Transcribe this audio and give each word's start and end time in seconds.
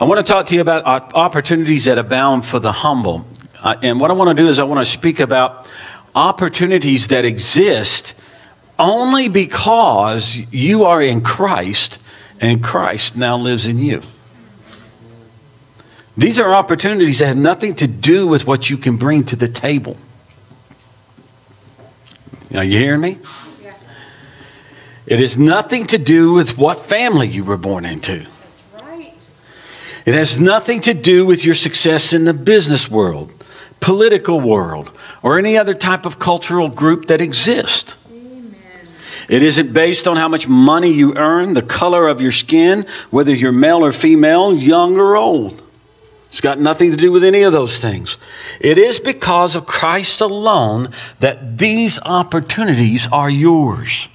I 0.00 0.04
want 0.04 0.24
to 0.24 0.32
talk 0.32 0.46
to 0.46 0.54
you 0.54 0.60
about 0.60 0.84
opportunities 1.14 1.86
that 1.86 1.98
abound 1.98 2.44
for 2.44 2.60
the 2.60 2.70
humble. 2.70 3.26
Uh, 3.60 3.74
and 3.82 3.98
what 3.98 4.12
I 4.12 4.14
want 4.14 4.36
to 4.36 4.40
do 4.40 4.48
is 4.48 4.60
I 4.60 4.62
want 4.62 4.78
to 4.78 4.86
speak 4.86 5.18
about 5.18 5.68
opportunities 6.14 7.08
that 7.08 7.24
exist 7.24 8.22
only 8.78 9.28
because 9.28 10.52
you 10.54 10.84
are 10.84 11.02
in 11.02 11.20
Christ 11.20 12.00
and 12.40 12.62
Christ 12.62 13.16
now 13.16 13.36
lives 13.36 13.66
in 13.66 13.80
you. 13.80 14.02
These 16.16 16.38
are 16.38 16.54
opportunities 16.54 17.18
that 17.18 17.26
have 17.26 17.36
nothing 17.36 17.74
to 17.76 17.88
do 17.88 18.28
with 18.28 18.46
what 18.46 18.70
you 18.70 18.76
can 18.76 18.98
bring 18.98 19.24
to 19.24 19.36
the 19.36 19.48
table. 19.48 19.96
Are 22.54 22.62
you 22.62 22.78
hearing 22.78 23.00
me? 23.00 23.18
Yeah. 23.64 23.74
It 25.06 25.18
has 25.18 25.36
nothing 25.36 25.86
to 25.86 25.98
do 25.98 26.32
with 26.34 26.56
what 26.56 26.78
family 26.78 27.26
you 27.26 27.42
were 27.42 27.56
born 27.56 27.84
into. 27.84 28.26
It 30.08 30.14
has 30.14 30.40
nothing 30.40 30.80
to 30.80 30.94
do 30.94 31.26
with 31.26 31.44
your 31.44 31.54
success 31.54 32.14
in 32.14 32.24
the 32.24 32.32
business 32.32 32.90
world, 32.90 33.30
political 33.78 34.40
world, 34.40 34.90
or 35.22 35.38
any 35.38 35.58
other 35.58 35.74
type 35.74 36.06
of 36.06 36.18
cultural 36.18 36.70
group 36.70 37.08
that 37.08 37.20
exists. 37.20 38.02
It 39.28 39.42
isn't 39.42 39.74
based 39.74 40.08
on 40.08 40.16
how 40.16 40.26
much 40.26 40.48
money 40.48 40.90
you 40.90 41.14
earn, 41.14 41.52
the 41.52 41.60
color 41.60 42.08
of 42.08 42.22
your 42.22 42.32
skin, 42.32 42.86
whether 43.10 43.34
you're 43.34 43.52
male 43.52 43.84
or 43.84 43.92
female, 43.92 44.54
young 44.54 44.96
or 44.96 45.14
old. 45.14 45.60
It's 46.28 46.40
got 46.40 46.58
nothing 46.58 46.90
to 46.90 46.96
do 46.96 47.12
with 47.12 47.22
any 47.22 47.42
of 47.42 47.52
those 47.52 47.78
things. 47.78 48.16
It 48.62 48.78
is 48.78 48.98
because 48.98 49.56
of 49.56 49.66
Christ 49.66 50.22
alone 50.22 50.88
that 51.20 51.58
these 51.58 52.00
opportunities 52.00 53.12
are 53.12 53.28
yours. 53.28 54.08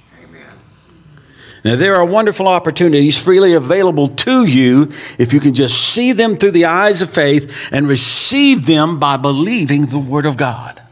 Now, 1.64 1.76
there 1.76 1.94
are 1.94 2.04
wonderful 2.04 2.46
opportunities 2.46 3.20
freely 3.20 3.54
available 3.54 4.08
to 4.08 4.44
you 4.44 4.92
if 5.18 5.32
you 5.32 5.40
can 5.40 5.54
just 5.54 5.80
see 5.80 6.12
them 6.12 6.36
through 6.36 6.50
the 6.50 6.66
eyes 6.66 7.00
of 7.00 7.08
faith 7.08 7.70
and 7.72 7.88
receive 7.88 8.66
them 8.66 8.98
by 8.98 9.16
believing 9.16 9.86
the 9.86 9.98
Word 9.98 10.26
of 10.26 10.36
God. 10.36 10.82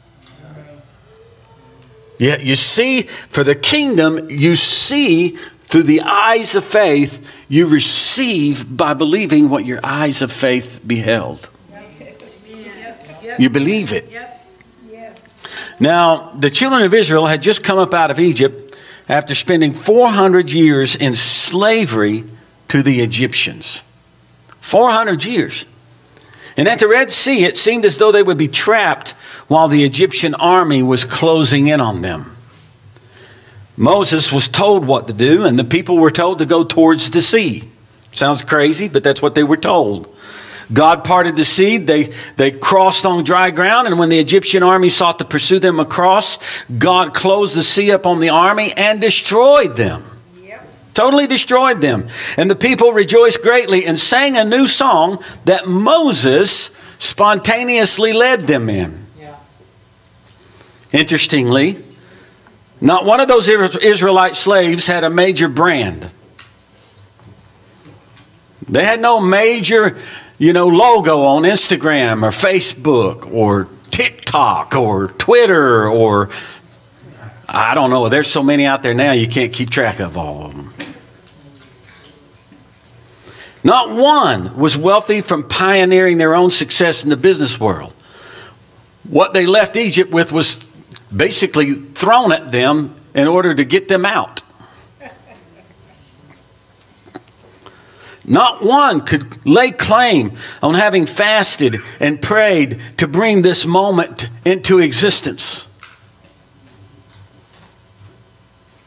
Yeah, 2.18 2.38
you 2.38 2.56
see, 2.56 3.02
for 3.02 3.44
the 3.44 3.54
kingdom, 3.54 4.30
you 4.30 4.56
see 4.56 5.30
through 5.30 5.82
the 5.82 6.00
eyes 6.02 6.54
of 6.54 6.64
faith, 6.64 7.30
you 7.48 7.66
receive 7.68 8.74
by 8.74 8.94
believing 8.94 9.50
what 9.50 9.66
your 9.66 9.80
eyes 9.82 10.22
of 10.22 10.32
faith 10.32 10.80
beheld. 10.86 11.50
You 13.38 13.50
believe 13.50 13.92
it. 13.92 14.08
Now, 15.80 16.32
the 16.32 16.50
children 16.50 16.82
of 16.82 16.94
Israel 16.94 17.26
had 17.26 17.42
just 17.42 17.64
come 17.64 17.78
up 17.78 17.92
out 17.92 18.10
of 18.10 18.20
Egypt 18.20 18.61
after 19.08 19.34
spending 19.34 19.72
400 19.72 20.52
years 20.52 20.96
in 20.96 21.14
slavery 21.14 22.24
to 22.68 22.82
the 22.82 23.00
Egyptians. 23.00 23.82
400 24.60 25.24
years. 25.24 25.66
And 26.56 26.68
at 26.68 26.78
the 26.78 26.88
Red 26.88 27.10
Sea, 27.10 27.44
it 27.44 27.56
seemed 27.56 27.84
as 27.84 27.98
though 27.98 28.12
they 28.12 28.22
would 28.22 28.38
be 28.38 28.48
trapped 28.48 29.10
while 29.48 29.68
the 29.68 29.84
Egyptian 29.84 30.34
army 30.34 30.82
was 30.82 31.04
closing 31.04 31.68
in 31.68 31.80
on 31.80 32.02
them. 32.02 32.36
Moses 33.76 34.30
was 34.30 34.48
told 34.48 34.86
what 34.86 35.06
to 35.06 35.12
do, 35.12 35.44
and 35.44 35.58
the 35.58 35.64
people 35.64 35.96
were 35.96 36.10
told 36.10 36.38
to 36.38 36.46
go 36.46 36.62
towards 36.62 37.10
the 37.10 37.22
sea. 37.22 37.64
Sounds 38.12 38.42
crazy, 38.42 38.88
but 38.88 39.02
that's 39.02 39.22
what 39.22 39.34
they 39.34 39.42
were 39.42 39.56
told. 39.56 40.11
God 40.72 41.04
parted 41.04 41.36
the 41.36 41.44
sea. 41.44 41.76
They, 41.76 42.12
they 42.36 42.50
crossed 42.50 43.04
on 43.04 43.24
dry 43.24 43.50
ground, 43.50 43.88
and 43.88 43.98
when 43.98 44.08
the 44.08 44.18
Egyptian 44.18 44.62
army 44.62 44.88
sought 44.88 45.18
to 45.18 45.24
pursue 45.24 45.58
them 45.58 45.80
across, 45.80 46.38
God 46.66 47.14
closed 47.14 47.56
the 47.56 47.62
sea 47.62 47.92
up 47.92 48.06
on 48.06 48.20
the 48.20 48.30
army 48.30 48.72
and 48.76 49.00
destroyed 49.00 49.76
them. 49.76 50.02
Yep. 50.42 50.66
Totally 50.94 51.26
destroyed 51.26 51.80
them. 51.80 52.08
And 52.36 52.50
the 52.50 52.56
people 52.56 52.92
rejoiced 52.92 53.42
greatly 53.42 53.84
and 53.84 53.98
sang 53.98 54.36
a 54.36 54.44
new 54.44 54.66
song 54.66 55.22
that 55.44 55.66
Moses 55.66 56.76
spontaneously 56.98 58.12
led 58.12 58.42
them 58.42 58.68
in. 58.70 59.02
Interestingly, 60.92 61.82
not 62.80 63.06
one 63.06 63.20
of 63.20 63.28
those 63.28 63.48
Israelite 63.48 64.36
slaves 64.36 64.86
had 64.86 65.04
a 65.04 65.10
major 65.10 65.48
brand. 65.48 66.10
They 68.68 68.84
had 68.84 69.00
no 69.00 69.18
major, 69.20 69.96
you 70.42 70.52
know, 70.52 70.66
logo 70.66 71.22
on 71.22 71.44
Instagram 71.44 72.24
or 72.24 72.30
Facebook 72.30 73.32
or 73.32 73.68
TikTok 73.92 74.74
or 74.74 75.06
Twitter 75.06 75.86
or 75.86 76.30
I 77.48 77.74
don't 77.74 77.90
know. 77.90 78.08
There's 78.08 78.26
so 78.26 78.42
many 78.42 78.66
out 78.66 78.82
there 78.82 78.92
now 78.92 79.12
you 79.12 79.28
can't 79.28 79.52
keep 79.52 79.70
track 79.70 80.00
of 80.00 80.18
all 80.18 80.46
of 80.46 80.56
them. 80.56 80.74
Not 83.62 83.96
one 83.96 84.56
was 84.56 84.76
wealthy 84.76 85.20
from 85.20 85.48
pioneering 85.48 86.18
their 86.18 86.34
own 86.34 86.50
success 86.50 87.04
in 87.04 87.10
the 87.10 87.16
business 87.16 87.60
world. 87.60 87.92
What 89.08 89.34
they 89.34 89.46
left 89.46 89.76
Egypt 89.76 90.10
with 90.10 90.32
was 90.32 90.64
basically 91.16 91.74
thrown 91.74 92.32
at 92.32 92.50
them 92.50 92.96
in 93.14 93.28
order 93.28 93.54
to 93.54 93.64
get 93.64 93.86
them 93.86 94.04
out. 94.04 94.42
Not 98.24 98.64
one 98.64 99.00
could 99.00 99.44
lay 99.44 99.72
claim 99.72 100.32
on 100.62 100.74
having 100.74 101.06
fasted 101.06 101.76
and 101.98 102.22
prayed 102.22 102.80
to 102.98 103.08
bring 103.08 103.42
this 103.42 103.66
moment 103.66 104.28
into 104.44 104.78
existence. 104.78 105.68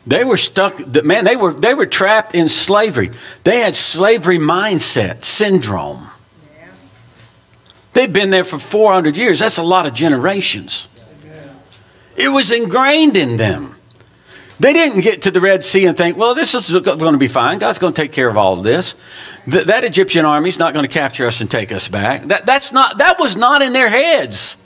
They 0.07 0.23
were 0.23 0.37
stuck, 0.37 0.79
man, 1.03 1.25
they 1.25 1.35
were, 1.35 1.53
they 1.53 1.73
were 1.73 1.87
trapped 1.87 2.35
in 2.35 2.47
slavery. 2.47 3.09
They 3.43 3.59
had 3.59 3.75
slavery 3.75 4.37
mindset, 4.37 5.25
syndrome. 5.25 6.07
They'd 7.93 8.13
been 8.13 8.29
there 8.29 8.43
for 8.43 8.59
400 8.59 9.17
years. 9.17 9.39
That's 9.39 9.57
a 9.57 9.63
lot 9.63 9.85
of 9.85 9.93
generations. 9.93 10.89
It 12.17 12.29
was 12.29 12.51
ingrained 12.51 13.17
in 13.17 13.37
them. 13.37 13.74
They 14.59 14.71
didn't 14.71 15.01
get 15.01 15.23
to 15.23 15.31
the 15.31 15.41
Red 15.41 15.65
Sea 15.65 15.85
and 15.85 15.97
think, 15.97 16.17
well, 16.17 16.33
this 16.33 16.53
is 16.53 16.71
going 16.71 17.13
to 17.13 17.17
be 17.17 17.27
fine. 17.27 17.59
God's 17.59 17.77
going 17.77 17.93
to 17.93 18.01
take 18.01 18.13
care 18.13 18.29
of 18.29 18.37
all 18.37 18.53
of 18.53 18.63
this. 18.63 18.95
Th- 19.49 19.65
that 19.65 19.83
Egyptian 19.83 20.23
army 20.23 20.49
is 20.49 20.57
not 20.57 20.73
going 20.73 20.85
to 20.85 20.91
capture 20.91 21.27
us 21.27 21.41
and 21.41 21.51
take 21.51 21.71
us 21.71 21.89
back. 21.89 22.23
That, 22.23 22.45
that's 22.45 22.71
not, 22.71 22.99
that 22.99 23.19
was 23.19 23.35
not 23.35 23.61
in 23.61 23.73
their 23.73 23.89
heads 23.89 24.61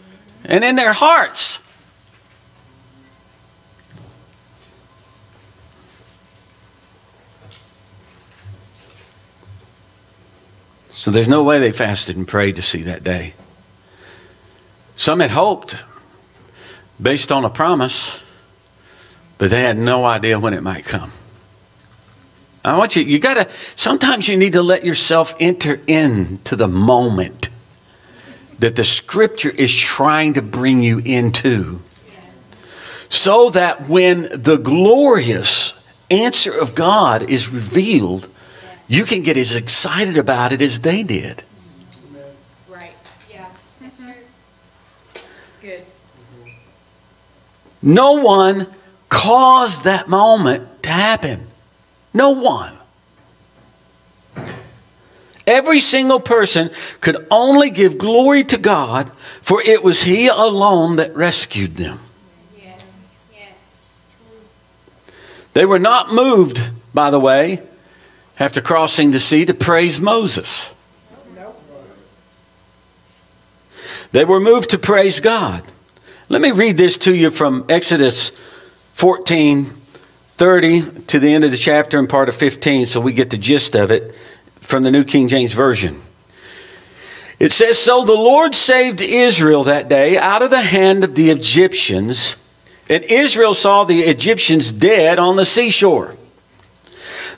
and 0.46 0.64
in 0.64 0.76
their 0.76 0.94
hearts. 0.94 1.66
So 10.90 11.12
there's 11.12 11.30
no 11.30 11.44
way 11.44 11.60
they 11.60 11.72
fasted 11.72 12.18
and 12.18 12.28
prayed 12.28 12.58
to 12.58 12.62
see 12.62 12.84
that 12.84 13.04
day. 13.04 13.34
Some 14.98 15.22
had 15.22 15.32
hoped 15.32 15.84
based 17.02 17.32
on 17.32 17.46
a 17.46 17.50
promise, 17.50 18.22
but 19.40 19.50
they 19.50 19.62
had 19.62 19.78
no 19.78 20.06
idea 20.06 20.38
when 20.38 20.54
it 20.54 20.62
might 20.62 20.86
come. 20.86 21.12
I 22.64 22.78
want 22.78 22.96
you, 22.96 23.02
you 23.04 23.20
gotta, 23.20 23.50
sometimes 23.76 24.28
you 24.28 24.38
need 24.38 24.54
to 24.54 24.62
let 24.62 24.84
yourself 24.84 25.34
enter 25.40 25.80
into 25.88 26.56
the 26.56 26.68
moment 26.68 27.50
that 28.60 28.76
the 28.76 28.84
scripture 28.84 29.50
is 29.50 29.76
trying 29.76 30.34
to 30.34 30.42
bring 30.42 30.84
you 30.84 31.00
into. 31.00 31.82
So 33.08 33.50
that 33.52 33.90
when 33.90 34.24
the 34.24 34.60
glorious 34.62 35.74
answer 36.12 36.52
of 36.60 36.76
God 36.76 37.28
is 37.28 37.50
revealed, 37.50 38.28
you 38.88 39.06
can 39.06 39.24
get 39.24 39.38
as 39.38 39.56
excited 39.56 40.18
about 40.18 40.52
it 40.52 40.62
as 40.62 40.82
they 40.82 41.02
did. 41.02 41.44
Right. 42.68 42.92
Yeah. 43.32 43.50
That's 43.80 43.98
true. 43.98 44.14
That's 45.14 45.56
good. 45.56 45.86
No 47.82 48.22
one 48.22 48.68
caused 49.10 49.84
that 49.84 50.08
moment 50.08 50.84
to 50.84 50.90
happen. 50.90 51.48
No 52.14 52.32
one. 52.32 52.74
Every 55.46 55.80
single 55.80 56.20
person 56.20 56.70
could 57.02 57.26
only 57.32 57.72
give 57.72 57.98
glory 57.98 58.44
to 58.46 58.58
God, 58.58 59.10
for 59.42 59.62
it 59.64 59.84
was 59.84 60.04
He 60.04 60.28
alone 60.28 60.98
that 60.98 61.16
rescued 61.16 61.72
them. 61.72 62.00
Yes, 62.56 63.18
yes. 63.34 63.90
They 65.54 65.66
were 65.66 65.80
not 65.80 66.14
moved, 66.14 66.70
by 66.94 67.10
the 67.10 67.20
way, 67.20 67.64
after 68.40 68.62
crossing 68.62 69.10
the 69.10 69.20
sea 69.20 69.46
to 69.46 69.54
praise 69.56 70.00
Moses. 70.00 70.76
They 74.12 74.26
were 74.26 74.40
moved 74.40 74.72
to 74.72 74.78
praise 74.78 75.20
God. 75.20 75.64
Let 76.30 76.42
me 76.42 76.52
read 76.52 76.78
this 76.78 76.98
to 77.00 77.16
you 77.16 77.32
from 77.32 77.66
Exodus 77.70 78.32
14 79.00 79.64
30 79.64 80.82
to 81.08 81.20
the 81.20 81.34
end 81.34 81.46
of 81.46 81.52
the 81.52 81.58
chapter 81.58 81.98
and 81.98 82.10
part 82.10 82.28
of 82.28 82.36
15 82.36 82.86
so 82.86 83.00
we 83.00 83.14
get 83.14 83.30
the 83.30 83.38
gist 83.38 83.74
of 83.74 83.92
it 83.92 84.14
from 84.60 84.84
the 84.84 84.92
New 84.92 85.06
King 85.06 85.30
James 85.30 85.54
Version. 85.54 86.02
It 87.40 87.54
says, 87.54 87.80
So 87.80 88.04
the 88.04 88.12
Lord 88.12 88.56
saved 88.56 89.02
Israel 89.02 89.64
that 89.64 89.88
day 89.88 90.18
out 90.18 90.42
of 90.42 90.50
the 90.50 90.60
hand 90.60 91.06
of 91.06 91.16
the 91.16 91.30
Egyptians, 91.30 92.36
and 92.90 93.02
Israel 93.06 93.54
saw 93.54 93.86
the 93.86 94.00
Egyptians 94.00 94.70
dead 94.70 95.18
on 95.18 95.38
the 95.38 95.46
seashore. 95.46 96.16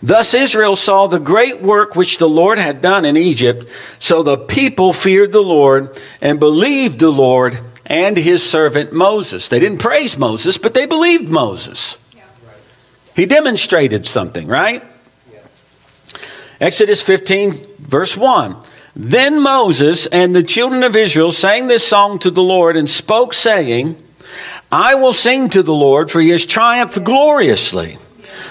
Thus 0.01 0.33
Israel 0.33 0.75
saw 0.75 1.05
the 1.05 1.19
great 1.19 1.61
work 1.61 1.95
which 1.95 2.17
the 2.17 2.27
Lord 2.27 2.57
had 2.57 2.81
done 2.81 3.05
in 3.05 3.15
Egypt. 3.15 3.69
So 3.99 4.23
the 4.23 4.37
people 4.37 4.93
feared 4.93 5.31
the 5.31 5.43
Lord 5.43 5.95
and 6.21 6.39
believed 6.39 6.99
the 6.99 7.11
Lord 7.11 7.59
and 7.85 8.17
his 8.17 8.47
servant 8.47 8.93
Moses. 8.93 9.47
They 9.47 9.59
didn't 9.59 9.79
praise 9.79 10.17
Moses, 10.17 10.57
but 10.57 10.73
they 10.73 10.85
believed 10.85 11.29
Moses. 11.29 11.97
He 13.15 13.25
demonstrated 13.25 14.07
something, 14.07 14.47
right? 14.47 14.83
Exodus 16.59 17.01
15, 17.01 17.53
verse 17.79 18.15
1. 18.15 18.55
Then 18.95 19.41
Moses 19.41 20.05
and 20.07 20.35
the 20.35 20.43
children 20.43 20.83
of 20.83 20.95
Israel 20.95 21.31
sang 21.31 21.67
this 21.67 21.87
song 21.87 22.19
to 22.19 22.31
the 22.31 22.43
Lord 22.43 22.77
and 22.77 22.89
spoke, 22.89 23.33
saying, 23.33 23.95
I 24.71 24.95
will 24.95 25.13
sing 25.13 25.49
to 25.49 25.63
the 25.63 25.73
Lord, 25.73 26.11
for 26.11 26.21
he 26.21 26.29
has 26.29 26.45
triumphed 26.45 27.03
gloriously. 27.03 27.97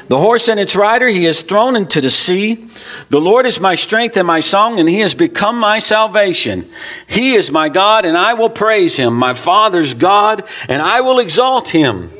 The 0.09 0.19
horse 0.19 0.49
and 0.49 0.59
its 0.59 0.77
rider 0.77 1.09
he 1.09 1.25
has 1.25 1.43
thrown 1.43 1.77
into 1.77 2.01
the 2.01 2.11
sea. 2.11 2.67
The 3.09 3.21
Lord 3.21 3.47
is 3.47 3.61
my 3.61 3.75
strength 3.75 4.17
and 4.17 4.27
my 4.27 4.41
song, 4.41 4.79
and 4.79 4.89
he 4.89 5.01
has 5.01 5.15
become 5.15 5.59
my 5.59 5.79
salvation. 5.79 6.67
He 7.07 7.35
is 7.35 7.51
my 7.51 7.69
God, 7.69 8.05
and 8.05 8.17
I 8.17 8.35
will 8.35 8.51
praise 8.51 8.97
him, 8.97 9.15
my 9.15 9.35
Father's 9.35 9.95
God, 9.95 10.45
and 10.69 10.83
I 10.83 11.01
will 11.01 11.19
exalt 11.19 11.69
him. 11.69 12.11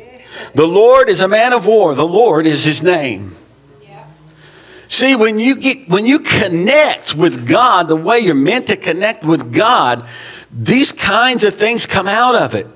The 0.55 0.67
Lord 0.67 1.09
is 1.09 1.21
a 1.21 1.29
man 1.29 1.53
of 1.53 1.67
war, 1.67 1.95
the 1.95 2.07
Lord 2.07 2.47
is 2.47 2.65
his 2.65 2.83
name. 2.83 3.37
See, 4.89 5.15
when 5.15 5.39
you 5.39 5.55
get 5.55 5.89
when 5.89 6.05
you 6.05 6.19
connect 6.19 7.15
with 7.15 7.49
God 7.49 7.87
the 7.87 7.95
way 7.95 8.19
you're 8.19 8.35
meant 8.35 8.67
to 8.67 8.77
connect 8.77 9.23
with 9.23 9.55
God, 9.55 10.05
these 10.51 10.91
kinds 10.91 11.45
of 11.45 11.55
things 11.55 11.87
come 11.87 12.09
out 12.09 12.35
of 12.35 12.57
it. 12.57 12.67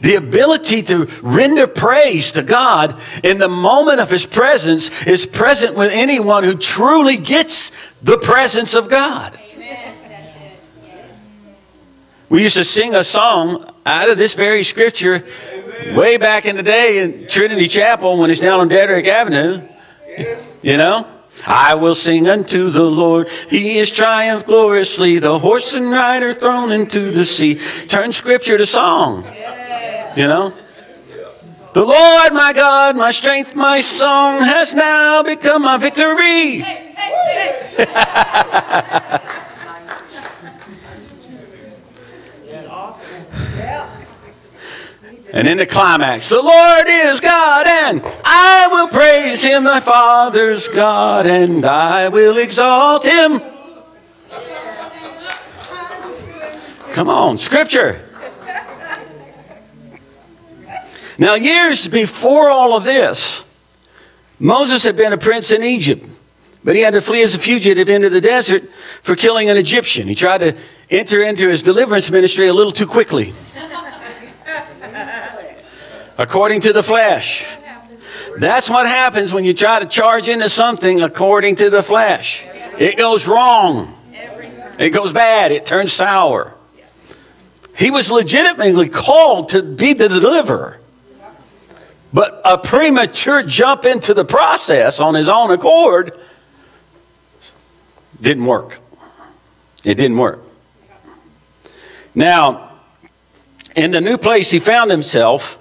The 0.00 0.14
ability 0.14 0.82
to 0.84 1.08
render 1.22 1.66
praise 1.66 2.32
to 2.32 2.42
God 2.42 2.98
in 3.22 3.38
the 3.38 3.48
moment 3.48 4.00
of 4.00 4.10
His 4.10 4.24
presence 4.24 5.06
is 5.06 5.26
present 5.26 5.76
with 5.76 5.92
anyone 5.92 6.44
who 6.44 6.56
truly 6.56 7.16
gets 7.16 7.98
the 8.00 8.16
presence 8.16 8.74
of 8.74 8.88
God. 8.88 9.38
We 12.30 12.42
used 12.42 12.56
to 12.56 12.64
sing 12.64 12.94
a 12.94 13.04
song 13.04 13.64
out 13.84 14.08
of 14.08 14.16
this 14.16 14.34
very 14.34 14.62
scripture 14.62 15.24
way 15.94 16.16
back 16.16 16.46
in 16.46 16.56
the 16.56 16.62
day 16.62 16.98
in 16.98 17.26
Trinity 17.28 17.66
Chapel 17.66 18.18
when 18.18 18.30
it's 18.30 18.40
down 18.40 18.60
on 18.60 18.68
Dedrick 18.68 19.06
Avenue. 19.06 19.66
You 20.62 20.76
know? 20.76 21.06
I 21.46 21.74
will 21.74 21.94
sing 21.94 22.28
unto 22.28 22.70
the 22.70 22.84
Lord. 22.84 23.28
He 23.48 23.78
is 23.78 23.90
triumphed 23.90 24.46
gloriously. 24.46 25.18
The 25.18 25.38
horse 25.38 25.74
and 25.74 25.90
rider 25.90 26.34
thrown 26.34 26.70
into 26.70 27.10
the 27.10 27.24
sea. 27.24 27.60
Turn 27.86 28.12
scripture 28.12 28.58
to 28.58 28.66
song. 28.66 29.24
You 30.16 30.26
know? 30.26 30.52
The 31.72 31.84
Lord, 31.84 32.32
my 32.32 32.52
God, 32.52 32.96
my 32.96 33.12
strength, 33.12 33.54
my 33.54 33.80
song 33.80 34.42
has 34.42 34.74
now 34.74 35.22
become 35.22 35.62
my 35.62 35.78
victory. 35.78 36.64
And 45.32 45.46
in 45.46 45.58
the 45.58 45.66
climax, 45.66 46.28
the 46.28 46.42
Lord 46.42 46.86
is 46.88 47.20
God, 47.20 47.66
and 47.66 48.02
I 48.24 48.66
will 48.68 48.88
praise 48.88 49.44
him, 49.44 49.62
my 49.62 49.78
Father's 49.78 50.66
God, 50.66 51.26
and 51.26 51.64
I 51.64 52.08
will 52.08 52.36
exalt 52.36 53.04
him. 53.04 53.40
Come 56.92 57.08
on, 57.08 57.38
scripture. 57.38 58.09
Now, 61.20 61.34
years 61.34 61.86
before 61.86 62.48
all 62.48 62.74
of 62.74 62.84
this, 62.84 63.44
Moses 64.38 64.84
had 64.84 64.96
been 64.96 65.12
a 65.12 65.18
prince 65.18 65.52
in 65.52 65.62
Egypt, 65.62 66.08
but 66.64 66.74
he 66.74 66.80
had 66.80 66.94
to 66.94 67.02
flee 67.02 67.22
as 67.22 67.34
a 67.34 67.38
fugitive 67.38 67.90
into 67.90 68.08
the 68.08 68.22
desert 68.22 68.62
for 69.02 69.14
killing 69.14 69.50
an 69.50 69.58
Egyptian. 69.58 70.08
He 70.08 70.14
tried 70.14 70.38
to 70.38 70.56
enter 70.88 71.22
into 71.22 71.46
his 71.46 71.60
deliverance 71.62 72.10
ministry 72.10 72.46
a 72.46 72.54
little 72.54 72.72
too 72.72 72.86
quickly, 72.86 73.34
according 76.16 76.62
to 76.62 76.72
the 76.72 76.82
flesh. 76.82 77.54
That's 78.38 78.70
what 78.70 78.86
happens 78.86 79.34
when 79.34 79.44
you 79.44 79.52
try 79.52 79.78
to 79.78 79.86
charge 79.86 80.26
into 80.26 80.48
something 80.48 81.02
according 81.02 81.56
to 81.56 81.68
the 81.68 81.82
flesh. 81.82 82.46
It 82.78 82.96
goes 82.96 83.28
wrong. 83.28 83.94
It 84.78 84.94
goes 84.94 85.12
bad. 85.12 85.52
It 85.52 85.66
turns 85.66 85.92
sour. 85.92 86.54
He 87.76 87.90
was 87.90 88.10
legitimately 88.10 88.88
called 88.88 89.50
to 89.50 89.62
be 89.62 89.92
the 89.92 90.08
deliverer. 90.08 90.79
But 92.12 92.40
a 92.44 92.58
premature 92.58 93.42
jump 93.42 93.84
into 93.84 94.14
the 94.14 94.24
process 94.24 95.00
on 95.00 95.14
his 95.14 95.28
own 95.28 95.50
accord 95.50 96.12
didn't 98.20 98.44
work. 98.44 98.78
It 99.84 99.94
didn't 99.94 100.18
work. 100.18 100.40
Now, 102.14 102.70
in 103.76 103.92
the 103.92 104.00
new 104.00 104.18
place 104.18 104.50
he 104.50 104.58
found 104.58 104.90
himself 104.90 105.56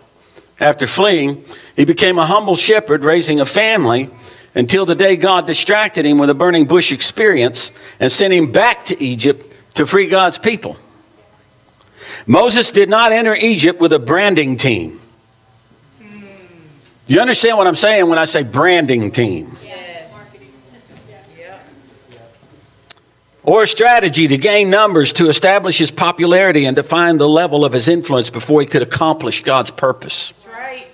after 0.60 0.88
fleeing, 0.88 1.44
he 1.76 1.86
became 1.86 2.18
a 2.18 2.26
humble 2.26 2.56
shepherd 2.56 3.04
raising 3.04 3.40
a 3.40 3.46
family 3.46 4.10
until 4.56 4.86
the 4.86 4.96
day 4.96 5.16
God 5.16 5.46
distracted 5.46 6.06
him 6.06 6.18
with 6.18 6.30
a 6.30 6.34
burning 6.34 6.66
bush 6.66 6.92
experience 6.92 7.78
and 8.00 8.12
sent 8.12 8.34
him 8.34 8.52
back 8.52 8.86
to 8.86 9.02
Egypt 9.02 9.46
to 9.76 9.86
free 9.86 10.08
God's 10.08 10.38
people. 10.38 10.78
Moses 12.26 12.72
did 12.72 12.90
not 12.90 13.12
enter 13.12 13.36
Egypt 13.36 13.80
with 13.80 13.94
a 13.94 14.00
branding 14.00 14.58
team. 14.58 15.00
You 17.10 17.20
understand 17.20 17.58
what 17.58 17.66
I'm 17.66 17.74
saying 17.74 18.08
when 18.08 18.20
I 18.20 18.26
say 18.26 18.44
branding 18.44 19.10
team? 19.10 19.58
Yes. 19.64 20.38
Or 23.42 23.64
a 23.64 23.68
strategy 23.68 24.28
to 24.28 24.38
gain 24.38 24.70
numbers 24.70 25.12
to 25.14 25.28
establish 25.28 25.80
his 25.80 25.90
popularity 25.90 26.66
and 26.66 26.76
define 26.76 27.18
the 27.18 27.28
level 27.28 27.66
of 27.66 27.74
his 27.74 27.90
influence 27.90 28.30
before 28.30 28.62
he 28.62 28.68
could 28.68 28.84
accomplish 28.84 29.42
God's 29.42 29.72
purpose. 29.72 30.48
Right. 30.54 30.86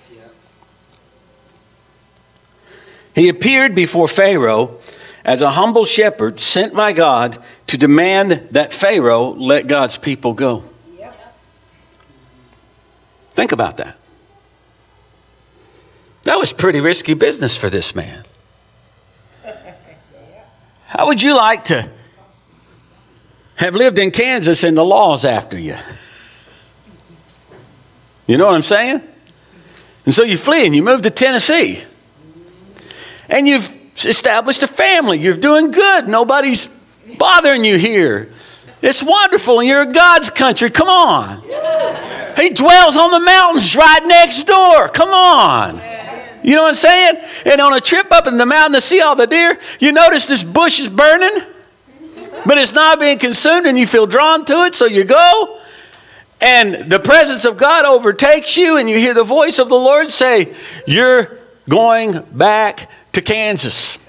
He 3.14 3.28
appeared 3.28 3.74
before 3.74 4.08
Pharaoh 4.08 4.78
as 5.22 5.42
a 5.42 5.50
humble 5.50 5.84
shepherd 5.84 6.40
sent 6.40 6.72
by 6.72 6.94
God 6.94 7.36
to 7.66 7.76
demand 7.76 8.30
that 8.52 8.72
Pharaoh 8.72 9.34
let 9.34 9.66
God's 9.66 9.98
people 9.98 10.32
go. 10.32 10.64
Yep. 10.98 11.36
Think 13.32 13.52
about 13.52 13.76
that. 13.76 13.98
That 16.26 16.40
was 16.40 16.52
pretty 16.52 16.80
risky 16.80 17.14
business 17.14 17.56
for 17.56 17.70
this 17.70 17.94
man. 17.94 18.24
How 20.86 21.06
would 21.06 21.22
you 21.22 21.36
like 21.36 21.62
to 21.66 21.88
have 23.54 23.76
lived 23.76 24.00
in 24.00 24.10
Kansas 24.10 24.64
and 24.64 24.76
the 24.76 24.84
law's 24.84 25.24
after 25.24 25.56
you? 25.56 25.76
You 28.26 28.38
know 28.38 28.46
what 28.46 28.56
I'm 28.56 28.62
saying? 28.62 29.02
And 30.04 30.12
so 30.12 30.24
you 30.24 30.36
flee 30.36 30.66
and 30.66 30.74
you 30.74 30.82
move 30.82 31.02
to 31.02 31.10
Tennessee. 31.10 31.84
And 33.28 33.46
you've 33.46 33.70
established 33.94 34.64
a 34.64 34.68
family. 34.68 35.20
You're 35.20 35.36
doing 35.36 35.70
good. 35.70 36.08
Nobody's 36.08 36.66
bothering 37.18 37.64
you 37.64 37.78
here. 37.78 38.32
It's 38.82 39.00
wonderful, 39.00 39.60
and 39.60 39.68
you're 39.68 39.82
in 39.82 39.92
God's 39.92 40.30
country. 40.30 40.70
Come 40.70 40.88
on. 40.88 41.40
He 42.36 42.50
dwells 42.50 42.96
on 42.96 43.12
the 43.12 43.20
mountains 43.20 43.76
right 43.76 44.04
next 44.04 44.42
door. 44.42 44.88
Come 44.88 45.10
on. 45.10 45.95
You 46.42 46.56
know 46.56 46.62
what 46.62 46.70
I'm 46.70 46.74
saying? 46.76 47.16
And 47.44 47.60
on 47.60 47.72
a 47.74 47.80
trip 47.80 48.12
up 48.12 48.26
in 48.26 48.36
the 48.36 48.46
mountain 48.46 48.74
to 48.74 48.80
see 48.80 49.00
all 49.00 49.16
the 49.16 49.26
deer, 49.26 49.58
you 49.80 49.92
notice 49.92 50.26
this 50.26 50.42
bush 50.42 50.80
is 50.80 50.88
burning, 50.88 51.44
but 52.44 52.58
it's 52.58 52.72
not 52.72 53.00
being 53.00 53.18
consumed, 53.18 53.66
and 53.66 53.78
you 53.78 53.86
feel 53.86 54.06
drawn 54.06 54.44
to 54.44 54.64
it, 54.64 54.74
so 54.74 54.86
you 54.86 55.04
go. 55.04 55.60
And 56.40 56.90
the 56.90 56.98
presence 56.98 57.44
of 57.44 57.56
God 57.56 57.84
overtakes 57.84 58.56
you, 58.56 58.76
and 58.76 58.88
you 58.88 58.98
hear 58.98 59.14
the 59.14 59.24
voice 59.24 59.58
of 59.58 59.68
the 59.68 59.74
Lord 59.74 60.12
say, 60.12 60.54
You're 60.86 61.38
going 61.68 62.20
back 62.32 62.90
to 63.12 63.22
Kansas. 63.22 64.04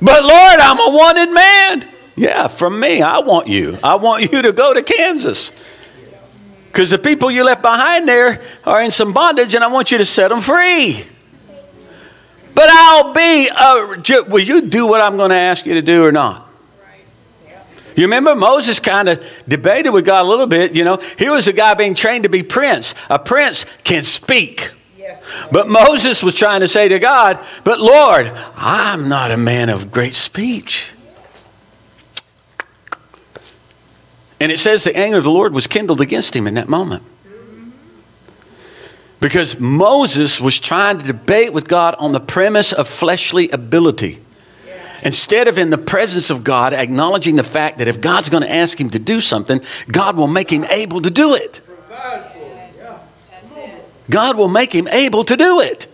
But 0.00 0.22
Lord, 0.22 0.60
I'm 0.60 0.78
a 0.78 0.96
wanted 0.96 1.32
man. 1.32 1.88
Yeah, 2.14 2.48
from 2.48 2.78
me, 2.78 3.02
I 3.02 3.18
want 3.18 3.48
you. 3.48 3.78
I 3.82 3.96
want 3.96 4.32
you 4.32 4.42
to 4.42 4.52
go 4.52 4.74
to 4.74 4.82
Kansas. 4.82 5.64
Because 6.78 6.90
the 6.90 6.98
people 7.00 7.28
you 7.28 7.42
left 7.42 7.60
behind 7.60 8.06
there 8.06 8.40
are 8.64 8.80
in 8.80 8.92
some 8.92 9.12
bondage, 9.12 9.52
and 9.56 9.64
I 9.64 9.66
want 9.66 9.90
you 9.90 9.98
to 9.98 10.04
set 10.04 10.28
them 10.28 10.40
free. 10.40 11.04
But 12.54 12.70
I'll 12.70 13.12
be, 13.12 13.48
uh, 13.50 14.24
will 14.28 14.38
you 14.38 14.60
do 14.60 14.86
what 14.86 15.00
I'm 15.00 15.16
going 15.16 15.30
to 15.30 15.34
ask 15.34 15.66
you 15.66 15.74
to 15.74 15.82
do 15.82 16.04
or 16.04 16.12
not? 16.12 16.48
You 17.96 18.04
remember 18.04 18.36
Moses 18.36 18.78
kind 18.78 19.08
of 19.08 19.20
debated 19.48 19.90
with 19.90 20.06
God 20.06 20.24
a 20.24 20.28
little 20.28 20.46
bit. 20.46 20.76
You 20.76 20.84
know, 20.84 20.98
he 21.18 21.28
was 21.28 21.48
a 21.48 21.52
guy 21.52 21.74
being 21.74 21.96
trained 21.96 22.22
to 22.22 22.30
be 22.30 22.44
prince. 22.44 22.94
A 23.10 23.18
prince 23.18 23.64
can 23.82 24.04
speak. 24.04 24.70
But 25.50 25.68
Moses 25.68 26.22
was 26.22 26.36
trying 26.36 26.60
to 26.60 26.68
say 26.68 26.86
to 26.86 27.00
God, 27.00 27.44
But 27.64 27.80
Lord, 27.80 28.30
I'm 28.54 29.08
not 29.08 29.32
a 29.32 29.36
man 29.36 29.68
of 29.68 29.90
great 29.90 30.14
speech. 30.14 30.92
And 34.40 34.52
it 34.52 34.58
says 34.58 34.84
the 34.84 34.96
anger 34.96 35.18
of 35.18 35.24
the 35.24 35.30
Lord 35.30 35.52
was 35.52 35.66
kindled 35.66 36.00
against 36.00 36.34
him 36.36 36.46
in 36.46 36.54
that 36.54 36.68
moment. 36.68 37.02
Because 39.20 39.58
Moses 39.58 40.40
was 40.40 40.60
trying 40.60 40.98
to 40.98 41.04
debate 41.04 41.52
with 41.52 41.66
God 41.66 41.96
on 41.98 42.12
the 42.12 42.20
premise 42.20 42.72
of 42.72 42.86
fleshly 42.86 43.48
ability. 43.50 44.20
Instead 45.02 45.48
of 45.48 45.58
in 45.58 45.70
the 45.70 45.78
presence 45.78 46.30
of 46.30 46.44
God, 46.44 46.72
acknowledging 46.72 47.34
the 47.36 47.42
fact 47.42 47.78
that 47.78 47.88
if 47.88 48.00
God's 48.00 48.28
going 48.28 48.44
to 48.44 48.50
ask 48.50 48.80
him 48.80 48.90
to 48.90 48.98
do 48.98 49.20
something, 49.20 49.60
God 49.90 50.16
will 50.16 50.28
make 50.28 50.50
him 50.50 50.64
able 50.64 51.00
to 51.00 51.10
do 51.10 51.34
it. 51.34 51.60
God 54.10 54.36
will 54.36 54.48
make 54.48 54.72
him 54.72 54.86
able 54.88 55.24
to 55.24 55.36
do 55.36 55.60
it. 55.60 55.87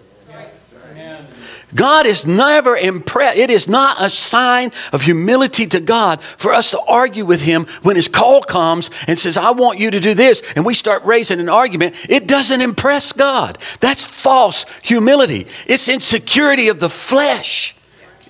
God 1.74 2.06
is 2.06 2.26
never 2.26 2.76
impressed. 2.76 3.38
It 3.38 3.50
is 3.50 3.68
not 3.68 4.00
a 4.00 4.08
sign 4.08 4.70
of 4.92 5.02
humility 5.02 5.66
to 5.66 5.80
God 5.80 6.22
for 6.22 6.52
us 6.52 6.70
to 6.70 6.80
argue 6.80 7.24
with 7.24 7.42
Him 7.42 7.66
when 7.82 7.96
His 7.96 8.08
call 8.08 8.42
comes 8.42 8.90
and 9.08 9.18
says, 9.18 9.36
I 9.36 9.50
want 9.50 9.78
you 9.78 9.90
to 9.90 10.00
do 10.00 10.14
this, 10.14 10.42
and 10.54 10.64
we 10.64 10.74
start 10.74 11.04
raising 11.04 11.40
an 11.40 11.48
argument. 11.48 11.96
It 12.08 12.28
doesn't 12.28 12.60
impress 12.60 13.12
God. 13.12 13.58
That's 13.80 14.04
false 14.04 14.66
humility, 14.82 15.46
it's 15.66 15.88
insecurity 15.88 16.68
of 16.68 16.80
the 16.80 16.90
flesh. 16.90 17.76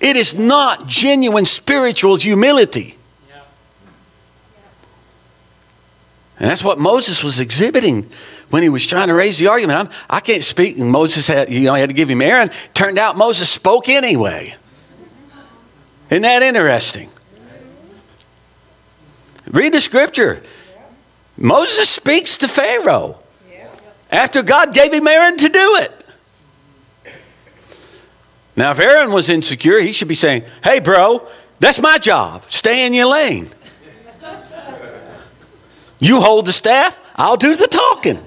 It 0.01 0.17
is 0.17 0.37
not 0.37 0.87
genuine 0.87 1.45
spiritual 1.45 2.17
humility. 2.17 2.95
And 6.37 6.49
that's 6.49 6.63
what 6.63 6.77
Moses 6.77 7.23
was 7.23 7.39
exhibiting 7.39 8.09
when 8.55 8.63
he 8.63 8.69
was 8.69 8.87
trying 8.87 9.09
to 9.09 9.13
raise 9.13 9.37
the 9.37 9.47
argument. 9.47 9.77
I'm, 9.77 9.89
I 10.09 10.21
can 10.21 10.35
not 10.35 10.43
speak, 10.45 10.77
and 10.77 10.89
Moses 10.89 11.27
had, 11.27 11.49
you 11.49 11.65
know, 11.65 11.73
he 11.73 11.81
had 11.81 11.89
to 11.89 11.93
give 11.93 12.09
him 12.09 12.21
Aaron. 12.21 12.49
Turned 12.73 12.97
out 12.97 13.17
Moses 13.17 13.49
spoke 13.49 13.89
anyway. 13.89 14.55
Isn't 16.09 16.21
that 16.21 16.41
interesting? 16.41 17.09
Read 19.51 19.73
the 19.73 19.81
scripture. 19.81 20.41
Moses 21.35 21.89
speaks 21.89 22.37
to 22.37 22.47
Pharaoh 22.47 23.19
after 24.09 24.41
God 24.41 24.73
gave 24.73 24.93
him 24.93 25.05
Aaron 25.05 25.35
to 25.35 25.49
do 25.49 25.75
it. 25.81 27.11
Now, 28.55 28.71
if 28.71 28.79
Aaron 28.79 29.11
was 29.11 29.29
insecure, 29.29 29.81
he 29.81 29.91
should 29.91 30.07
be 30.07 30.15
saying, 30.15 30.43
Hey, 30.63 30.79
bro, 30.79 31.27
that's 31.59 31.81
my 31.81 31.97
job. 31.97 32.45
Stay 32.47 32.87
in 32.87 32.93
your 32.93 33.07
lane. 33.07 33.49
You 35.99 36.21
hold 36.21 36.45
the 36.45 36.53
staff, 36.53 36.97
I'll 37.17 37.35
do 37.35 37.53
the 37.53 37.67
talking. 37.67 38.24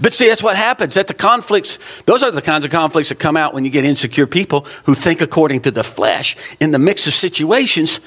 But 0.00 0.14
see, 0.14 0.28
that's 0.28 0.42
what 0.42 0.56
happens. 0.56 0.94
That 0.94 1.08
the 1.08 1.14
conflicts, 1.14 1.78
those 2.02 2.22
are 2.22 2.30
the 2.30 2.42
kinds 2.42 2.64
of 2.64 2.70
conflicts 2.70 3.08
that 3.08 3.18
come 3.18 3.36
out 3.36 3.52
when 3.52 3.64
you 3.64 3.70
get 3.70 3.84
insecure 3.84 4.26
people 4.26 4.66
who 4.84 4.94
think 4.94 5.20
according 5.20 5.62
to 5.62 5.70
the 5.70 5.82
flesh. 5.82 6.36
In 6.60 6.70
the 6.70 6.78
mix 6.78 7.06
of 7.06 7.14
situations, 7.14 8.00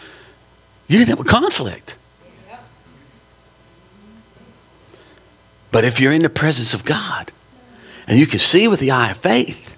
you 0.87 1.01
end 1.01 1.09
up 1.09 1.19
with 1.19 1.27
conflict. 1.27 1.95
But 5.71 5.85
if 5.85 5.99
you're 5.99 6.11
in 6.11 6.21
the 6.21 6.29
presence 6.29 6.73
of 6.73 6.83
God 6.83 7.31
and 8.07 8.19
you 8.19 8.27
can 8.27 8.39
see 8.39 8.67
with 8.67 8.79
the 8.79 8.91
eye 8.91 9.11
of 9.11 9.17
faith 9.17 9.77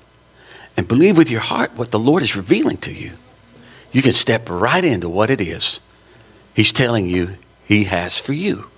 and 0.76 0.88
believe 0.88 1.18
with 1.18 1.30
your 1.30 1.42
heart 1.42 1.76
what 1.76 1.92
the 1.92 2.00
Lord 2.00 2.24
is 2.24 2.36
revealing 2.36 2.78
to 2.78 2.92
you, 2.92 3.12
you 3.92 4.02
can 4.02 4.14
step 4.14 4.50
right 4.50 4.84
into 4.84 5.08
what 5.08 5.30
it 5.30 5.40
is 5.40 5.80
He's 6.56 6.72
telling 6.72 7.10
you 7.10 7.36
He 7.66 7.86
has 7.86 8.20
for 8.20 8.34
you. 8.34 8.70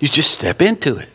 You 0.00 0.08
just 0.08 0.30
step 0.30 0.62
into 0.62 0.96
it. 0.96 1.10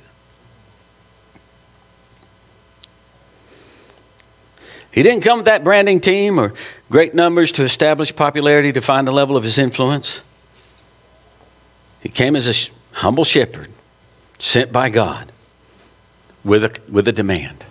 He 4.92 5.04
didn't 5.04 5.24
come 5.24 5.40
with 5.40 5.46
that 5.46 5.64
branding 5.64 6.00
team 6.00 6.40
or 6.40 6.54
great 6.90 7.14
numbers 7.14 7.52
to 7.54 7.64
establish 7.64 8.16
popularity 8.16 8.74
to 8.74 8.82
find 8.82 9.08
the 9.08 9.12
level 9.12 9.38
of 9.38 9.44
his 9.44 9.58
influence. 9.58 10.22
He 12.02 12.10
came 12.10 12.36
as 12.36 12.48
a 12.48 12.98
humble 12.98 13.24
shepherd 13.24 13.70
sent 14.38 14.72
by 14.72 14.90
God 14.90 15.32
with 16.44 16.64
a, 16.64 16.82
with 16.92 17.08
a 17.08 17.12
demand. 17.12 17.64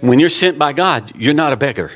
When 0.00 0.20
you're 0.20 0.30
sent 0.30 0.58
by 0.58 0.72
God, 0.72 1.12
you're 1.16 1.34
not 1.34 1.52
a 1.52 1.56
beggar. 1.56 1.92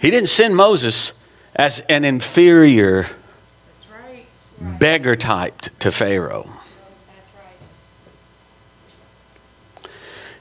He 0.00 0.10
didn't 0.10 0.28
send 0.28 0.54
Moses 0.54 1.12
as 1.56 1.80
an 1.88 2.04
inferior 2.04 3.06
beggar 4.60 5.16
type 5.16 5.60
to 5.80 5.90
Pharaoh. 5.90 6.48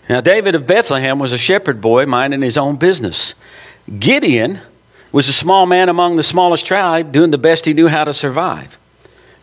Now, 0.10 0.22
David 0.22 0.56
of 0.56 0.66
Bethlehem 0.66 1.20
was 1.20 1.34
a 1.34 1.38
shepherd 1.38 1.82
boy 1.82 2.06
minding 2.06 2.42
his 2.42 2.58
own 2.58 2.78
business. 2.78 3.36
Gideon 4.00 4.62
was 5.12 5.28
a 5.28 5.34
small 5.34 5.66
man 5.66 5.90
among 5.90 6.16
the 6.16 6.24
smallest 6.24 6.66
tribe, 6.66 7.12
doing 7.12 7.32
the 7.32 7.38
best 7.38 7.66
he 7.66 7.74
knew 7.74 7.88
how 7.88 8.04
to 8.04 8.14
survive. 8.14 8.78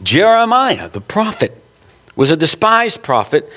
Jeremiah, 0.02 0.88
the 0.88 1.00
prophet, 1.00 1.52
was 2.16 2.30
a 2.30 2.36
despised 2.36 3.02
prophet 3.02 3.50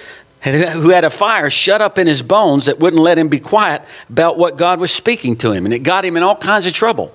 who 0.44 0.90
had 0.90 1.04
a 1.04 1.10
fire 1.10 1.50
shut 1.50 1.82
up 1.82 1.98
in 1.98 2.08
his 2.08 2.22
bones 2.22 2.68
that 2.68 2.80
wouldn't 2.80 3.02
let 3.02 3.18
him 3.18 3.28
be 3.28 3.40
quiet 3.40 3.82
about 4.10 4.38
what 4.38 4.58
God 4.58 4.80
was 4.80 4.92
speaking 4.92 5.36
to 5.38 5.52
him, 5.52 5.66
and 5.66 5.74
it 5.74 5.80
got 5.80 6.06
him 6.06 6.16
in 6.16 6.24
all 6.24 6.36
kinds 6.36 6.66
of 6.66 6.74
trouble. 6.74 7.14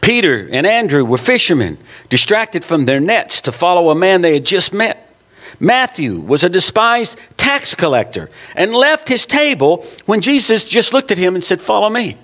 Peter 0.00 0.48
and 0.52 0.66
Andrew 0.66 1.04
were 1.04 1.18
fishermen, 1.18 1.78
distracted 2.08 2.64
from 2.64 2.84
their 2.84 3.00
nets 3.00 3.40
to 3.42 3.52
follow 3.52 3.90
a 3.90 3.94
man 3.94 4.20
they 4.20 4.34
had 4.34 4.44
just 4.44 4.74
met. 4.74 5.11
Matthew 5.60 6.18
was 6.18 6.44
a 6.44 6.48
despised 6.48 7.18
tax 7.36 7.74
collector 7.74 8.30
and 8.56 8.72
left 8.72 9.08
his 9.08 9.26
table 9.26 9.84
when 10.06 10.20
Jesus 10.20 10.64
just 10.64 10.92
looked 10.92 11.12
at 11.12 11.18
him 11.18 11.34
and 11.34 11.44
said, 11.44 11.60
Follow 11.60 11.90
me. 11.90 12.16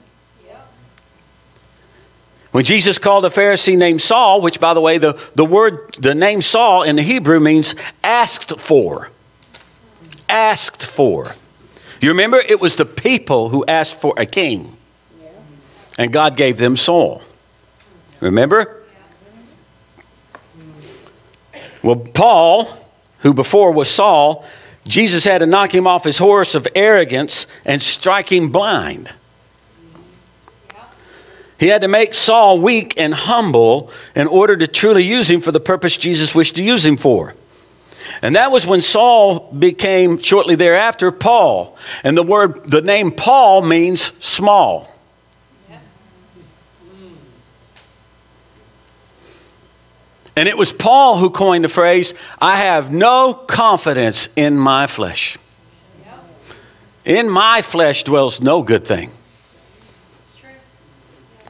When 2.50 2.64
Jesus 2.64 2.98
called 2.98 3.24
a 3.24 3.28
Pharisee 3.28 3.76
named 3.76 4.00
Saul, 4.00 4.40
which 4.40 4.58
by 4.58 4.74
the 4.74 4.80
way, 4.80 4.98
the, 4.98 5.20
the 5.34 5.44
word, 5.44 5.94
the 5.98 6.14
name 6.14 6.40
Saul 6.40 6.82
in 6.82 6.96
the 6.96 7.02
Hebrew 7.02 7.40
means 7.40 7.74
asked 8.02 8.58
for. 8.58 9.10
Asked 10.28 10.84
for. 10.84 11.34
You 12.00 12.08
remember, 12.10 12.38
it 12.38 12.60
was 12.60 12.76
the 12.76 12.86
people 12.86 13.50
who 13.50 13.64
asked 13.66 14.00
for 14.00 14.14
a 14.16 14.24
king. 14.24 14.76
And 15.98 16.12
God 16.12 16.36
gave 16.36 16.58
them 16.58 16.76
Saul. 16.76 17.22
Remember? 18.20 18.82
Well, 21.82 21.96
Paul 21.96 22.68
who 23.20 23.34
before 23.34 23.72
was 23.72 23.88
Saul, 23.88 24.44
Jesus 24.86 25.24
had 25.24 25.38
to 25.38 25.46
knock 25.46 25.74
him 25.74 25.86
off 25.86 26.04
his 26.04 26.18
horse 26.18 26.54
of 26.54 26.66
arrogance 26.74 27.46
and 27.64 27.82
strike 27.82 28.32
him 28.32 28.50
blind. 28.50 29.10
He 31.58 31.68
had 31.68 31.82
to 31.82 31.88
make 31.88 32.14
Saul 32.14 32.60
weak 32.60 32.94
and 32.98 33.12
humble 33.12 33.90
in 34.14 34.28
order 34.28 34.56
to 34.56 34.66
truly 34.66 35.02
use 35.02 35.28
him 35.28 35.40
for 35.40 35.50
the 35.50 35.60
purpose 35.60 35.96
Jesus 35.96 36.34
wished 36.34 36.56
to 36.56 36.62
use 36.62 36.86
him 36.86 36.96
for. 36.96 37.34
And 38.22 38.36
that 38.36 38.50
was 38.50 38.66
when 38.66 38.80
Saul 38.80 39.52
became 39.52 40.18
shortly 40.18 40.54
thereafter 40.54 41.10
Paul. 41.10 41.76
And 42.04 42.16
the 42.16 42.22
word 42.22 42.64
the 42.64 42.80
name 42.80 43.10
Paul 43.10 43.62
means 43.62 44.00
small. 44.24 44.97
And 50.38 50.48
it 50.48 50.56
was 50.56 50.72
Paul 50.72 51.16
who 51.16 51.30
coined 51.30 51.64
the 51.64 51.68
phrase, 51.68 52.14
I 52.40 52.58
have 52.58 52.92
no 52.92 53.34
confidence 53.34 54.28
in 54.36 54.56
my 54.56 54.86
flesh. 54.86 55.36
In 57.04 57.28
my 57.28 57.60
flesh 57.60 58.04
dwells 58.04 58.40
no 58.40 58.62
good 58.62 58.86
thing. 58.86 59.10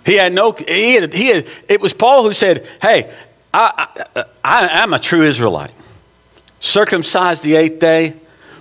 He 0.07 0.14
had 0.14 0.33
no, 0.33 0.52
he 0.52 0.95
had, 0.95 1.12
he 1.12 1.26
had, 1.26 1.47
it 1.68 1.83
was 1.83 1.92
Paul 1.92 2.23
who 2.23 2.33
said, 2.33 2.66
Hey, 2.80 3.12
I, 3.52 3.88
I, 4.16 4.25
I, 4.42 4.68
I'm 4.83 4.95
a 4.95 4.99
true 4.99 5.21
Israelite. 5.21 5.75
Circumcised 6.61 7.42
the 7.42 7.57
eighth 7.57 7.80
day, 7.80 8.14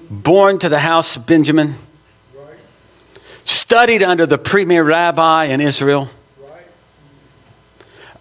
born 0.09 0.59
to 0.59 0.67
the 0.67 0.79
house 0.79 1.15
of 1.15 1.25
Benjamin, 1.25 1.75
studied 3.45 4.03
under 4.03 4.25
the 4.25 4.37
premier 4.37 4.83
rabbi 4.83 5.45
in 5.45 5.61
Israel 5.61 6.09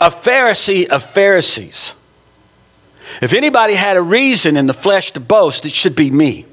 a 0.01 0.11
Pharisee 0.11 0.87
of 0.89 1.03
Pharisees. 1.03 1.95
If 3.23 3.33
anybody 3.33 3.75
had 3.75 3.97
a 3.97 4.03
reason 4.03 4.57
in 4.57 4.67
the 4.67 4.75
flesh 4.75 5.13
to 5.13 5.21
boast, 5.21 5.65
it 5.65 5.73
should 5.73 5.97
be 5.97 6.11
me. 6.11 6.47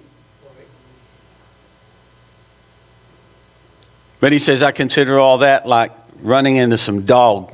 But 4.20 4.32
he 4.32 4.40
says, 4.40 4.64
I 4.64 4.72
consider 4.72 5.20
all 5.20 5.40
that 5.40 5.68
like 5.68 5.92
running 6.22 6.56
into 6.56 6.78
some 6.78 7.06
dog 7.06 7.52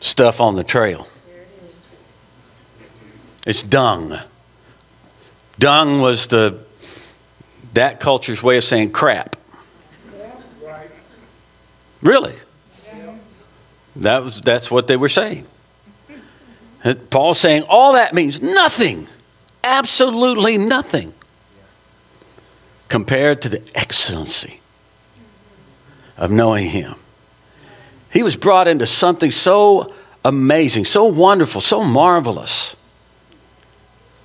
stuff 0.00 0.40
on 0.40 0.56
the 0.56 0.64
trail. 0.64 1.08
It's 3.44 3.62
dung. 3.62 4.14
Dung 5.58 6.00
was 6.00 6.28
the 6.28 6.64
that 7.74 8.00
culture's 8.00 8.42
way 8.42 8.58
of 8.58 8.64
saying 8.64 8.92
crap. 8.92 9.36
Really? 12.00 12.34
That 13.96 14.24
was, 14.24 14.40
that's 14.40 14.70
what 14.70 14.88
they 14.88 14.96
were 14.96 15.08
saying. 15.08 15.46
Paul's 17.10 17.38
saying 17.38 17.64
all 17.68 17.92
that 17.92 18.12
means 18.12 18.42
nothing, 18.42 19.06
absolutely 19.62 20.58
nothing, 20.58 21.12
compared 22.88 23.40
to 23.42 23.48
the 23.48 23.62
excellency 23.74 24.60
of 26.16 26.30
knowing 26.30 26.68
Him. 26.68 26.94
He 28.12 28.22
was 28.22 28.36
brought 28.36 28.68
into 28.68 28.86
something 28.86 29.30
so 29.30 29.94
amazing, 30.24 30.84
so 30.84 31.04
wonderful, 31.04 31.60
so 31.60 31.82
marvelous. 31.84 32.76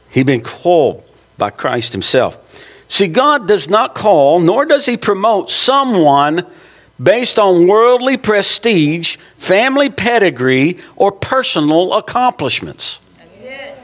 He'd 0.09 0.25
been 0.25 0.41
called 0.41 1.03
by 1.37 1.51
Christ 1.51 1.93
Himself. 1.93 2.43
See, 2.89 3.07
God 3.07 3.47
does 3.47 3.69
not 3.69 3.95
call, 3.95 4.39
nor 4.39 4.65
does 4.65 4.85
He 4.85 4.97
promote 4.97 5.49
someone 5.51 6.45
based 7.01 7.37
on 7.37 7.67
worldly 7.67 8.17
prestige, 8.17 9.17
family 9.37 9.89
pedigree, 9.89 10.79
or 10.95 11.11
personal 11.11 11.93
accomplishments. 11.93 12.99
It. 13.37 13.77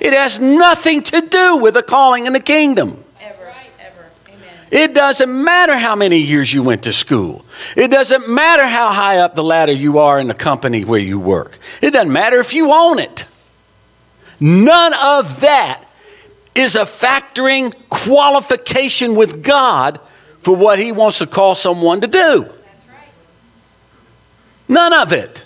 it 0.00 0.12
has 0.12 0.40
nothing 0.40 1.02
to 1.02 1.20
do 1.20 1.56
with 1.56 1.74
the 1.74 1.82
calling 1.82 2.26
in 2.26 2.32
the 2.32 2.40
kingdom. 2.40 3.02
Ever, 3.20 3.52
ever. 3.80 4.10
Amen. 4.28 4.48
It 4.70 4.94
doesn't 4.94 5.44
matter 5.44 5.76
how 5.76 5.96
many 5.96 6.18
years 6.18 6.52
you 6.52 6.62
went 6.62 6.84
to 6.84 6.92
school. 6.92 7.44
It 7.76 7.90
doesn't 7.90 8.28
matter 8.28 8.66
how 8.66 8.92
high 8.92 9.18
up 9.18 9.34
the 9.34 9.44
ladder 9.44 9.72
you 9.72 9.98
are 9.98 10.18
in 10.18 10.28
the 10.28 10.34
company 10.34 10.84
where 10.84 11.00
you 11.00 11.18
work. 11.18 11.58
It 11.80 11.92
doesn't 11.92 12.12
matter 12.12 12.38
if 12.38 12.54
you 12.54 12.72
own 12.72 12.98
it. 12.98 13.26
None 14.38 14.92
of 15.02 15.40
that 15.40 15.84
is 16.54 16.76
a 16.76 16.84
factoring 16.84 17.74
qualification 17.88 19.14
with 19.14 19.42
God 19.42 20.00
for 20.42 20.56
what 20.56 20.78
He 20.78 20.92
wants 20.92 21.18
to 21.18 21.26
call 21.26 21.54
someone 21.54 22.00
to 22.00 22.06
do. 22.06 22.50
None 24.68 24.92
of 24.92 25.12
it. 25.12 25.44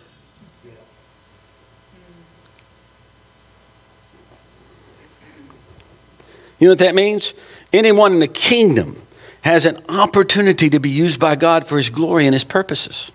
You 6.59 6.69
know 6.69 6.73
what 6.73 6.79
that 6.79 6.95
means? 6.95 7.35
Anyone 7.73 8.15
in 8.15 8.21
the 8.21 8.29
kingdom 8.29 8.97
has 9.43 9.67
an 9.67 9.79
opportunity 9.89 10.71
to 10.71 10.81
be 10.81 10.89
used 10.89 11.21
by 11.21 11.37
God 11.37 11.67
for 11.67 11.77
His 11.77 11.91
glory 11.91 12.27
and 12.27 12.35
His 12.35 12.45
purposes. 12.45 13.13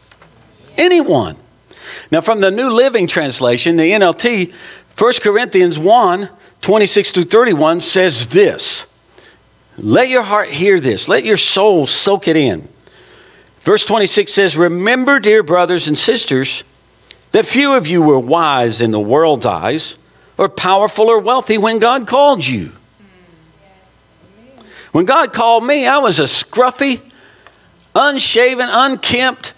Anyone. 0.77 1.37
Now, 2.11 2.21
from 2.21 2.41
the 2.41 2.51
New 2.51 2.69
Living 2.69 3.07
Translation, 3.07 3.77
the 3.77 3.91
NLT, 3.91 4.53
1 4.97 5.13
Corinthians 5.21 5.79
1 5.79 6.29
26 6.61 7.11
through 7.11 7.23
31 7.23 7.81
says 7.81 8.27
this 8.27 8.90
Let 9.83 10.09
your 10.09 10.21
heart 10.21 10.49
hear 10.49 10.79
this, 10.79 11.09
let 11.09 11.23
your 11.23 11.37
soul 11.37 11.87
soak 11.87 12.27
it 12.27 12.37
in. 12.37 12.67
Verse 13.61 13.83
26 13.83 14.31
says, 14.31 14.55
Remember, 14.55 15.19
dear 15.19 15.41
brothers 15.41 15.87
and 15.87 15.97
sisters, 15.97 16.63
that 17.31 17.47
few 17.47 17.73
of 17.75 17.87
you 17.87 18.01
were 18.01 18.19
wise 18.19 18.81
in 18.81 18.91
the 18.91 18.99
world's 18.99 19.45
eyes, 19.45 19.97
or 20.37 20.49
powerful 20.49 21.07
or 21.09 21.19
wealthy 21.19 21.57
when 21.57 21.79
God 21.79 22.07
called 22.07 22.45
you. 22.45 22.73
When 24.91 25.05
God 25.05 25.33
called 25.33 25.65
me, 25.65 25.87
I 25.87 25.97
was 25.97 26.19
a 26.19 26.23
scruffy, 26.23 27.01
unshaven, 27.95 28.67
unkempt, 28.69 29.53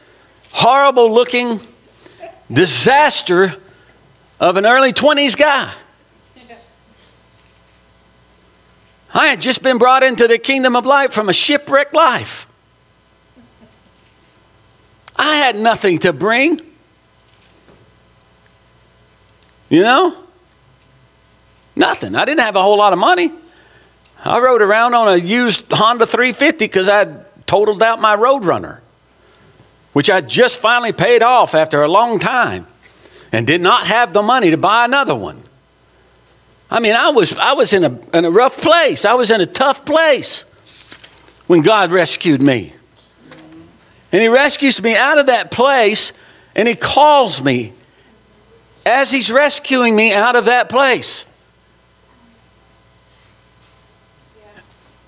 horrible 0.52 1.12
looking 1.12 1.60
disaster 2.52 3.56
of 4.40 4.58
an 4.58 4.66
early 4.66 4.94
20s 4.94 5.38
guy. 5.38 5.74
I 9.14 9.28
had 9.28 9.42
just 9.42 9.62
been 9.62 9.78
brought 9.78 10.04
into 10.04 10.28
the 10.28 10.38
kingdom 10.38 10.76
of 10.76 10.86
light 10.86 11.14
from 11.14 11.30
a 11.30 11.34
shipwrecked 11.34 11.94
life. 11.94 12.50
I 15.16 15.36
had 15.36 15.56
nothing 15.56 16.00
to 16.00 16.12
bring. 16.14 16.62
You 19.70 19.84
know? 19.84 20.18
Nothing. 21.76 22.16
I 22.16 22.26
didn't 22.26 22.42
have 22.42 22.56
a 22.56 22.62
whole 22.62 22.78
lot 22.78 22.94
of 22.94 23.00
money. 23.00 23.32
I 24.26 24.40
rode 24.40 24.62
around 24.62 24.94
on 24.94 25.08
a 25.08 25.18
used 25.18 25.72
Honda 25.72 26.06
350 26.06 26.66
because 26.66 26.88
I 26.90 27.06
totaled 27.46 27.84
out 27.84 28.00
my 28.00 28.16
Roadrunner, 28.16 28.80
which 29.92 30.10
I 30.10 30.22
just 30.22 30.60
finally 30.60 30.94
paid 30.94 31.22
off 31.22 31.54
after 31.54 31.84
a 31.84 31.88
long 31.88 32.20
time 32.20 32.66
and 33.32 33.46
did 33.46 33.62
not 33.62 33.86
have 33.86 34.14
the 34.14 34.22
money 34.22 34.52
to 34.52 34.58
buy 34.58 34.86
another 34.86 35.16
one. 35.16 35.43
I 36.74 36.80
mean, 36.80 36.96
I 36.96 37.12
was, 37.12 37.38
I 37.38 37.54
was 37.54 37.72
in, 37.72 37.84
a, 37.84 38.18
in 38.18 38.26
a 38.26 38.32
rough 38.32 38.60
place. 38.60 39.06
I 39.06 39.14
was 39.14 39.30
in 39.30 39.40
a 39.40 39.46
tough 39.46 39.86
place 39.86 40.42
when 41.46 41.62
God 41.62 41.92
rescued 41.92 42.42
me. 42.42 42.74
And 44.12 44.24
He 44.24 44.28
rescues 44.28 44.82
me 44.82 44.96
out 44.96 45.20
of 45.20 45.28
that 45.28 45.52
place 45.52 46.14
and 46.56 46.68
He 46.68 46.74
calls 46.74 47.44
me 47.44 47.74
as 48.88 49.12
He's 49.12 49.32
rescuing 49.32 49.96
me 49.96 50.14
out 50.14 50.36
of 50.36 50.46
that 50.46 50.68
place. 50.68 51.28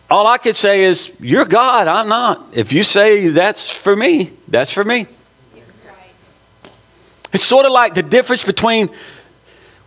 All 0.07 0.27
I 0.27 0.37
could 0.37 0.55
say 0.55 0.83
is, 0.83 1.15
You're 1.19 1.45
God, 1.45 1.87
I'm 1.87 2.07
not. 2.07 2.55
If 2.55 2.73
you 2.73 2.83
say 2.83 3.29
that's 3.29 3.75
for 3.75 3.95
me, 3.95 4.29
that's 4.47 4.71
for 4.71 4.83
me. 4.83 5.07
It's 7.33 7.43
sort 7.43 7.65
of 7.65 7.71
like 7.71 7.95
the 7.95 8.03
difference 8.03 8.45
between 8.45 8.89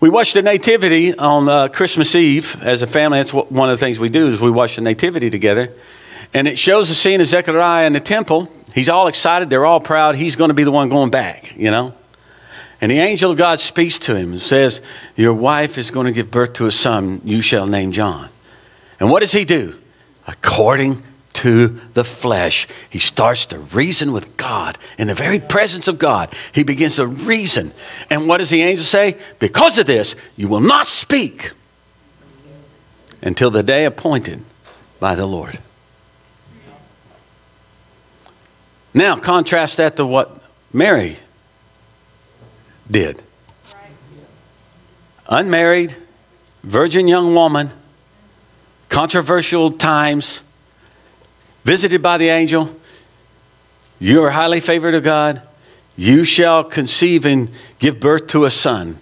we 0.00 0.08
watch 0.08 0.32
the 0.32 0.42
Nativity 0.42 1.12
on 1.16 1.48
uh, 1.48 1.68
Christmas 1.68 2.14
Eve 2.14 2.56
as 2.62 2.82
a 2.82 2.87
family. 2.87 3.18
That's 3.18 3.32
what, 3.32 3.50
one 3.50 3.68
of 3.68 3.78
the 3.78 3.84
things 3.84 3.98
we 3.98 4.08
do 4.08 4.28
is 4.28 4.40
we 4.40 4.50
watch 4.50 4.76
the 4.76 4.82
Nativity 4.82 5.28
together, 5.28 5.72
and 6.32 6.46
it 6.46 6.56
shows 6.56 6.88
the 6.88 6.94
scene 6.94 7.20
of 7.20 7.26
Zechariah 7.26 7.87
in 7.87 7.94
the 7.94 8.00
temple. 8.00 8.48
He's 8.74 8.88
all 8.88 9.08
excited. 9.08 9.50
They're 9.50 9.66
all 9.66 9.80
proud. 9.80 10.14
He's 10.14 10.37
going 10.37 10.50
to 10.50 10.54
be 10.54 10.62
the 10.62 10.70
one 10.70 10.88
going 10.88 11.11
back, 11.11 11.56
you 11.56 11.70
know. 11.70 11.94
And 12.80 12.92
the 12.92 12.98
angel 13.00 13.32
of 13.32 13.38
God 13.38 13.58
speaks 13.58 13.98
to 14.00 14.14
him 14.14 14.30
and 14.30 14.40
says, 14.40 14.80
"Your 15.16 15.34
wife 15.34 15.78
is 15.78 15.90
going 15.90 16.06
to 16.06 16.12
give 16.12 16.30
birth 16.30 16.52
to 16.54 16.66
a 16.66 16.70
son. 16.70 17.20
You 17.24 17.42
shall 17.42 17.66
name 17.66 17.90
John." 17.90 18.28
And 19.00 19.11
what 19.11 19.20
does 19.20 19.32
he 19.32 19.44
do? 19.44 19.76
According 20.28 21.02
to 21.38 21.68
the 21.94 22.03
flesh. 22.03 22.66
He 22.90 22.98
starts 22.98 23.46
to 23.46 23.61
reason 23.61 24.12
with 24.12 24.37
God 24.37 24.77
in 24.98 25.07
the 25.07 25.14
very 25.14 25.38
presence 25.38 25.87
of 25.87 25.96
God. 25.96 26.35
He 26.53 26.64
begins 26.64 26.96
to 26.96 27.07
reason. 27.07 27.70
And 28.11 28.27
what 28.27 28.38
does 28.38 28.51
the 28.51 28.62
angel 28.62 28.85
say? 28.85 29.16
Because 29.38 29.79
of 29.79 29.87
this, 29.87 30.16
you 30.37 30.48
will 30.48 30.61
not 30.61 30.88
speak 30.88 31.53
until 33.22 33.51
the 33.51 33.62
day 33.62 33.85
appointed 33.85 34.42
by 34.98 35.14
the 35.14 35.27
Lord. 35.27 35.61
Now, 38.92 39.16
contrast 39.16 39.77
that 39.77 39.96
to 39.96 40.07
what 40.07 40.42
Mary 40.72 41.18
did. 42.90 43.22
Unmarried, 45.29 45.94
virgin 46.64 47.07
young 47.07 47.33
woman, 47.33 47.70
controversial 48.88 49.70
times 49.70 50.42
visited 51.64 52.03
by 52.03 52.18
the 52.18 52.29
angel. 52.29 52.75
You 53.99 54.23
are 54.25 54.31
highly 54.31 54.61
favored 54.61 54.94
of 54.94 55.03
God. 55.03 55.42
You 55.97 56.25
shall 56.25 56.62
conceive 56.62 57.27
and 57.27 57.51
give 57.79 57.99
birth 57.99 58.29
to 58.29 58.44
a 58.44 58.51
son 58.51 58.99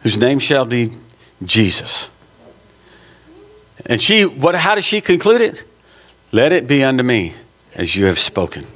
whose 0.00 0.16
name 0.16 0.38
shall 0.38 0.64
be 0.64 0.90
Jesus. 1.44 2.08
And 3.86 4.00
she, 4.00 4.24
what, 4.24 4.54
how 4.54 4.74
does 4.74 4.84
she 4.84 5.00
conclude 5.00 5.40
it? 5.40 5.64
Let 6.30 6.52
it 6.52 6.66
be 6.66 6.82
unto 6.82 7.02
me 7.02 7.34
as 7.74 7.96
you 7.96 8.06
have 8.06 8.18
spoken. 8.18 8.66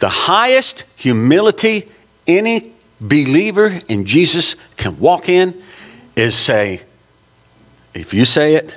The 0.00 0.08
highest 0.08 0.84
humility 0.96 1.88
any 2.26 2.72
believer 3.00 3.80
in 3.88 4.04
Jesus 4.04 4.54
can 4.76 4.98
walk 4.98 5.28
in 5.28 5.62
is 6.16 6.34
say, 6.34 6.82
if 7.94 8.12
you 8.12 8.24
say 8.24 8.54
it, 8.56 8.76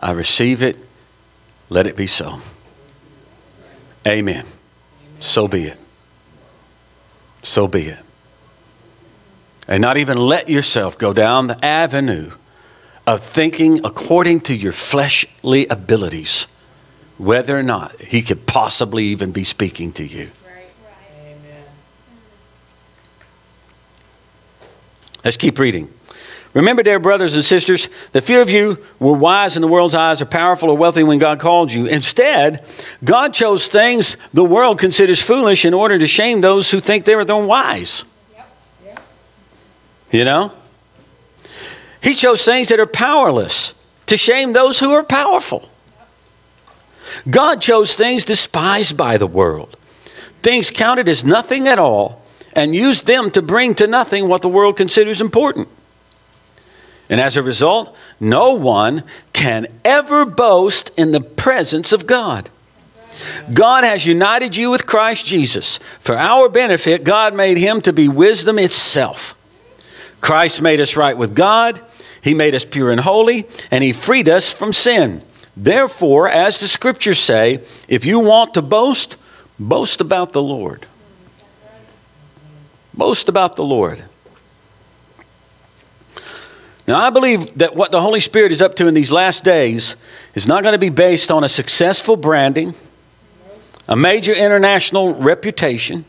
I 0.00 0.12
receive 0.12 0.62
it. 0.62 0.76
Let 1.68 1.86
it 1.86 1.96
be 1.96 2.06
so. 2.06 2.40
Amen. 4.06 4.28
Amen. 4.40 4.46
So 5.20 5.46
be 5.46 5.64
it. 5.64 5.78
So 7.42 7.68
be 7.68 7.82
it. 7.82 8.02
And 9.68 9.80
not 9.80 9.96
even 9.98 10.18
let 10.18 10.48
yourself 10.48 10.98
go 10.98 11.12
down 11.12 11.46
the 11.46 11.64
avenue 11.64 12.32
of 13.06 13.22
thinking 13.22 13.84
according 13.84 14.40
to 14.40 14.56
your 14.56 14.72
fleshly 14.72 15.66
abilities, 15.68 16.46
whether 17.18 17.56
or 17.56 17.62
not 17.62 18.00
He 18.00 18.22
could 18.22 18.46
possibly 18.46 19.04
even 19.04 19.30
be 19.32 19.44
speaking 19.44 19.92
to 19.92 20.04
you. 20.04 20.30
Right. 20.44 20.66
Right. 20.84 21.26
Amen. 21.26 21.64
Let's 25.24 25.36
keep 25.36 25.58
reading. 25.58 25.92
Remember, 26.52 26.82
dear 26.82 26.98
brothers 26.98 27.36
and 27.36 27.44
sisters, 27.44 27.88
that 28.10 28.22
few 28.22 28.40
of 28.40 28.50
you 28.50 28.78
were 28.98 29.12
wise 29.12 29.54
in 29.54 29.62
the 29.62 29.68
world's 29.68 29.94
eyes 29.94 30.20
or 30.20 30.24
powerful 30.24 30.68
or 30.68 30.76
wealthy 30.76 31.04
when 31.04 31.20
God 31.20 31.38
called 31.38 31.72
you. 31.72 31.86
Instead, 31.86 32.64
God 33.04 33.32
chose 33.32 33.68
things 33.68 34.16
the 34.30 34.44
world 34.44 34.78
considers 34.78 35.22
foolish 35.22 35.64
in 35.64 35.74
order 35.74 35.96
to 35.96 36.08
shame 36.08 36.40
those 36.40 36.70
who 36.70 36.80
think 36.80 37.04
they're 37.04 37.24
their 37.24 37.36
wise. 37.36 38.04
You 40.10 40.24
know? 40.24 40.52
He 42.02 42.14
chose 42.14 42.44
things 42.44 42.68
that 42.70 42.80
are 42.80 42.86
powerless 42.86 43.74
to 44.06 44.16
shame 44.16 44.52
those 44.52 44.80
who 44.80 44.90
are 44.90 45.04
powerful. 45.04 45.68
God 47.28 47.60
chose 47.60 47.94
things 47.94 48.24
despised 48.24 48.96
by 48.96 49.18
the 49.18 49.26
world, 49.26 49.76
things 50.42 50.72
counted 50.72 51.08
as 51.08 51.22
nothing 51.22 51.68
at 51.68 51.78
all, 51.78 52.22
and 52.54 52.74
used 52.74 53.06
them 53.06 53.30
to 53.30 53.42
bring 53.42 53.74
to 53.76 53.86
nothing 53.86 54.26
what 54.26 54.42
the 54.42 54.48
world 54.48 54.76
considers 54.76 55.20
important. 55.20 55.68
And 57.10 57.20
as 57.20 57.36
a 57.36 57.42
result, 57.42 57.94
no 58.20 58.54
one 58.54 59.02
can 59.32 59.66
ever 59.84 60.24
boast 60.24 60.96
in 60.96 61.10
the 61.10 61.20
presence 61.20 61.92
of 61.92 62.06
God. 62.06 62.48
God 63.52 63.82
has 63.82 64.06
united 64.06 64.56
you 64.56 64.70
with 64.70 64.86
Christ 64.86 65.26
Jesus. 65.26 65.78
For 65.98 66.16
our 66.16 66.48
benefit, 66.48 67.02
God 67.02 67.34
made 67.34 67.58
him 67.58 67.80
to 67.82 67.92
be 67.92 68.08
wisdom 68.08 68.60
itself. 68.60 69.36
Christ 70.20 70.62
made 70.62 70.80
us 70.80 70.96
right 70.96 71.16
with 71.16 71.34
God, 71.34 71.80
he 72.22 72.32
made 72.32 72.54
us 72.54 72.64
pure 72.64 72.90
and 72.90 73.00
holy, 73.00 73.46
and 73.70 73.82
he 73.82 73.92
freed 73.92 74.28
us 74.28 74.52
from 74.52 74.72
sin. 74.72 75.22
Therefore, 75.56 76.28
as 76.28 76.60
the 76.60 76.68
scriptures 76.68 77.18
say, 77.18 77.54
if 77.88 78.04
you 78.04 78.20
want 78.20 78.54
to 78.54 78.62
boast, 78.62 79.16
boast 79.58 80.00
about 80.00 80.32
the 80.32 80.42
Lord. 80.42 80.86
Boast 82.94 83.28
about 83.28 83.56
the 83.56 83.64
Lord. 83.64 84.04
Now, 86.86 87.00
I 87.00 87.10
believe 87.10 87.58
that 87.58 87.76
what 87.76 87.92
the 87.92 88.00
Holy 88.00 88.20
Spirit 88.20 88.52
is 88.52 88.62
up 88.62 88.74
to 88.76 88.86
in 88.86 88.94
these 88.94 89.12
last 89.12 89.44
days 89.44 89.96
is 90.34 90.46
not 90.46 90.62
going 90.62 90.72
to 90.72 90.78
be 90.78 90.88
based 90.88 91.30
on 91.30 91.44
a 91.44 91.48
successful 91.48 92.16
branding, 92.16 92.74
a 93.88 93.96
major 93.96 94.32
international 94.32 95.14
reputation, 95.14 96.04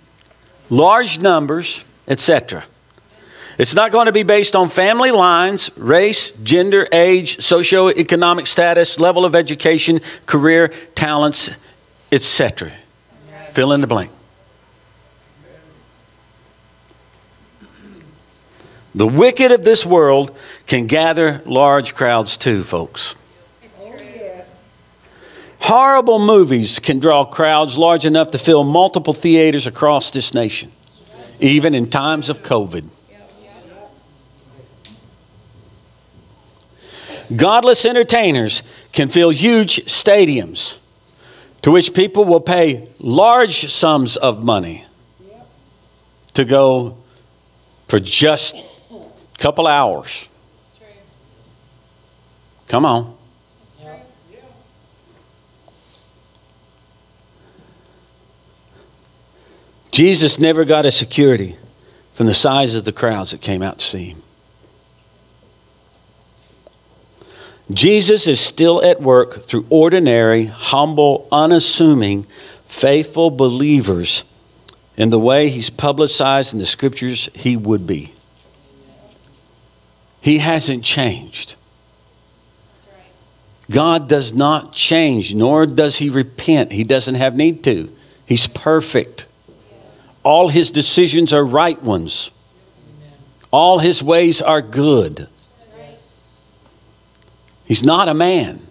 large 0.69 1.19
numbers, 1.19 1.83
etc. 2.07 2.65
It's 3.57 3.75
not 3.75 3.91
going 3.91 4.07
to 4.07 4.11
be 4.11 4.23
based 4.23 4.55
on 4.55 4.69
family 4.69 5.11
lines, 5.11 5.69
race, 5.77 6.31
gender, 6.37 6.87
age, 6.91 7.37
socioeconomic 7.37 8.47
status, 8.47 8.99
level 8.99 9.25
of 9.25 9.35
education, 9.35 9.99
career, 10.25 10.69
talents, 10.95 11.51
etc. 12.11 12.71
Fill 13.51 13.73
in 13.73 13.81
the 13.81 13.87
blank. 13.87 14.11
The 18.93 19.07
wicked 19.07 19.51
of 19.51 19.63
this 19.63 19.85
world 19.85 20.35
can 20.67 20.87
gather 20.87 21.41
large 21.45 21.95
crowds 21.95 22.37
too, 22.37 22.63
folks. 22.63 23.15
Horrible 25.61 26.19
movies 26.19 26.79
can 26.79 26.99
draw 26.99 27.23
crowds 27.23 27.77
large 27.77 28.05
enough 28.05 28.31
to 28.31 28.37
fill 28.37 28.63
multiple 28.63 29.13
theaters 29.13 29.67
across 29.67 30.11
this 30.11 30.33
nation, 30.33 30.71
even 31.39 31.73
in 31.73 31.89
times 31.89 32.29
of 32.29 32.41
COVID. 32.41 32.89
Godless 37.33 37.85
entertainers 37.85 38.63
can 38.91 39.07
fill 39.07 39.29
huge 39.29 39.85
stadiums 39.85 40.79
to 41.61 41.71
which 41.71 41.93
people 41.93 42.25
will 42.25 42.41
pay 42.41 42.89
large 42.99 43.71
sums 43.71 44.17
of 44.17 44.43
money 44.43 44.85
to 46.33 46.43
go 46.43 46.97
for 47.87 47.99
just 47.99 48.55
couple 49.41 49.65
hours. 49.65 50.29
Come 52.67 52.85
on. 52.85 53.17
Jesus 59.91 60.39
never 60.39 60.63
got 60.63 60.85
a 60.85 60.91
security 60.91 61.57
from 62.13 62.27
the 62.27 62.33
size 62.33 62.75
of 62.75 62.85
the 62.85 62.93
crowds 62.93 63.31
that 63.31 63.41
came 63.41 63.61
out 63.61 63.79
to 63.79 63.85
see 63.85 64.05
him. 64.05 64.21
Jesus 67.73 68.27
is 68.27 68.39
still 68.39 68.83
at 68.83 69.01
work 69.01 69.41
through 69.41 69.65
ordinary, 69.69 70.45
humble, 70.45 71.27
unassuming, 71.31 72.23
faithful 72.67 73.31
believers 73.31 74.23
in 74.95 75.09
the 75.09 75.19
way 75.19 75.49
he's 75.49 75.69
publicized 75.69 76.53
in 76.53 76.59
the 76.59 76.65
scriptures 76.65 77.29
he 77.33 77.57
would 77.57 77.87
be. 77.87 78.13
He 80.21 80.37
hasn't 80.37 80.83
changed. 80.83 81.55
God 83.69 84.07
does 84.07 84.33
not 84.33 84.73
change, 84.73 85.33
nor 85.33 85.65
does 85.65 85.97
he 85.97 86.09
repent. 86.09 86.71
He 86.71 86.83
doesn't 86.83 87.15
have 87.15 87.35
need 87.35 87.63
to. 87.63 87.91
He's 88.25 88.47
perfect. 88.47 89.25
All 90.23 90.49
his 90.49 90.71
decisions 90.71 91.33
are 91.33 91.43
right 91.43 91.81
ones. 91.81 92.31
All 93.49 93.79
his 93.79 94.03
ways 94.03 94.41
are 94.41 94.61
good. 94.61 95.27
He's 97.65 97.83
not 97.83 98.07
a 98.07 98.13
man. 98.13 98.67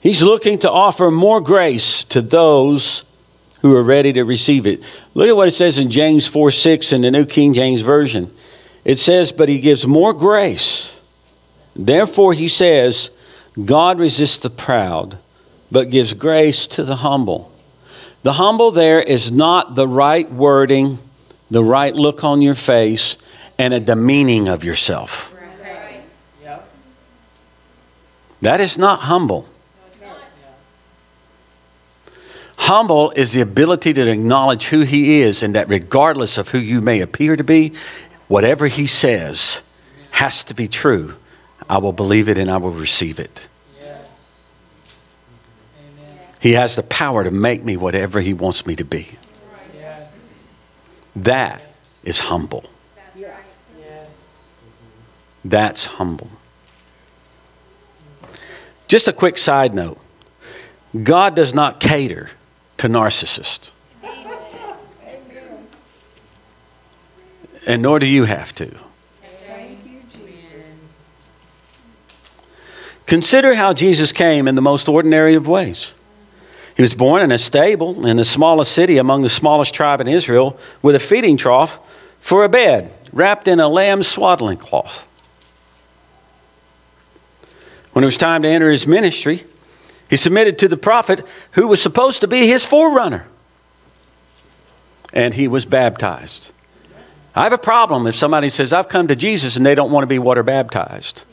He's 0.00 0.22
looking 0.22 0.58
to 0.60 0.70
offer 0.70 1.10
more 1.10 1.40
grace 1.40 2.02
to 2.04 2.20
those 2.20 3.04
who 3.62 3.74
are 3.76 3.82
ready 3.82 4.12
to 4.12 4.24
receive 4.24 4.66
it. 4.66 4.82
Look 5.14 5.28
at 5.28 5.36
what 5.36 5.48
it 5.48 5.54
says 5.54 5.78
in 5.78 5.90
James 5.90 6.26
4 6.26 6.50
6 6.50 6.92
in 6.92 7.00
the 7.02 7.10
New 7.10 7.24
King 7.24 7.54
James 7.54 7.80
Version. 7.80 8.30
It 8.84 8.98
says, 8.98 9.32
But 9.32 9.48
he 9.48 9.60
gives 9.60 9.86
more 9.86 10.12
grace. 10.12 10.94
Therefore, 11.74 12.34
he 12.34 12.48
says, 12.48 13.10
God 13.64 13.98
resists 13.98 14.38
the 14.38 14.50
proud, 14.50 15.18
but 15.70 15.90
gives 15.90 16.12
grace 16.12 16.66
to 16.68 16.84
the 16.84 16.96
humble. 16.96 17.52
The 18.22 18.34
humble 18.34 18.70
there 18.70 19.00
is 19.00 19.32
not 19.32 19.74
the 19.74 19.88
right 19.88 20.30
wording, 20.30 20.98
the 21.50 21.64
right 21.64 21.94
look 21.94 22.24
on 22.24 22.42
your 22.42 22.54
face, 22.54 23.16
and 23.58 23.72
a 23.72 23.80
demeaning 23.80 24.48
of 24.48 24.64
yourself. 24.64 25.28
That 28.42 28.60
is 28.60 28.76
not 28.76 29.00
humble. 29.00 29.48
Humble 32.62 33.10
is 33.16 33.32
the 33.32 33.40
ability 33.40 33.92
to 33.92 34.08
acknowledge 34.08 34.66
who 34.66 34.82
He 34.82 35.20
is, 35.20 35.42
and 35.42 35.56
that 35.56 35.68
regardless 35.68 36.38
of 36.38 36.50
who 36.50 36.60
you 36.60 36.80
may 36.80 37.00
appear 37.00 37.34
to 37.34 37.42
be, 37.42 37.72
whatever 38.28 38.68
He 38.68 38.86
says 38.86 39.62
has 40.12 40.44
to 40.44 40.54
be 40.54 40.68
true. 40.68 41.16
I 41.68 41.78
will 41.78 41.92
believe 41.92 42.28
it 42.28 42.38
and 42.38 42.48
I 42.48 42.58
will 42.58 42.70
receive 42.70 43.18
it. 43.18 43.48
He 46.40 46.52
has 46.52 46.76
the 46.76 46.84
power 46.84 47.24
to 47.24 47.32
make 47.32 47.64
me 47.64 47.76
whatever 47.76 48.20
He 48.20 48.32
wants 48.32 48.64
me 48.64 48.76
to 48.76 48.84
be. 48.84 49.18
That 51.16 51.64
is 52.04 52.20
humble. 52.20 52.64
That's 55.44 55.86
humble. 55.86 56.30
Just 58.86 59.08
a 59.08 59.12
quick 59.12 59.36
side 59.36 59.74
note 59.74 59.98
God 61.02 61.34
does 61.34 61.52
not 61.52 61.80
cater 61.80 62.30
to 62.82 62.88
narcissist. 62.88 63.70
And 67.64 67.80
nor 67.80 68.00
do 68.00 68.06
you 68.06 68.24
have 68.24 68.52
to. 68.56 68.74
Consider 73.06 73.54
how 73.54 73.72
Jesus 73.72 74.10
came 74.10 74.48
in 74.48 74.56
the 74.56 74.62
most 74.62 74.88
ordinary 74.88 75.36
of 75.36 75.46
ways. 75.46 75.92
He 76.74 76.82
was 76.82 76.92
born 76.94 77.22
in 77.22 77.30
a 77.30 77.38
stable 77.38 78.04
in 78.04 78.16
the 78.16 78.24
smallest 78.24 78.72
city 78.72 78.98
among 78.98 79.22
the 79.22 79.28
smallest 79.28 79.72
tribe 79.72 80.00
in 80.00 80.08
Israel 80.08 80.58
with 80.82 80.96
a 80.96 81.00
feeding 81.00 81.36
trough 81.36 81.78
for 82.20 82.42
a 82.42 82.48
bed, 82.48 82.92
wrapped 83.12 83.46
in 83.46 83.60
a 83.60 83.68
lamb's 83.68 84.08
swaddling 84.08 84.58
cloth. 84.58 85.06
When 87.92 88.02
it 88.02 88.06
was 88.06 88.16
time 88.16 88.42
to 88.42 88.48
enter 88.48 88.72
his 88.72 88.88
ministry, 88.88 89.44
he 90.12 90.18
submitted 90.18 90.58
to 90.58 90.68
the 90.68 90.76
prophet 90.76 91.24
who 91.52 91.68
was 91.68 91.80
supposed 91.80 92.20
to 92.20 92.28
be 92.28 92.46
his 92.46 92.66
forerunner. 92.66 93.24
And 95.10 95.32
he 95.32 95.48
was 95.48 95.64
baptized. 95.64 96.50
I 97.34 97.44
have 97.44 97.54
a 97.54 97.56
problem 97.56 98.06
if 98.06 98.14
somebody 98.14 98.50
says, 98.50 98.74
I've 98.74 98.90
come 98.90 99.08
to 99.08 99.16
Jesus 99.16 99.56
and 99.56 99.64
they 99.64 99.74
don't 99.74 99.90
want 99.90 100.02
to 100.02 100.06
be 100.06 100.18
water 100.18 100.42
baptized. 100.42 101.24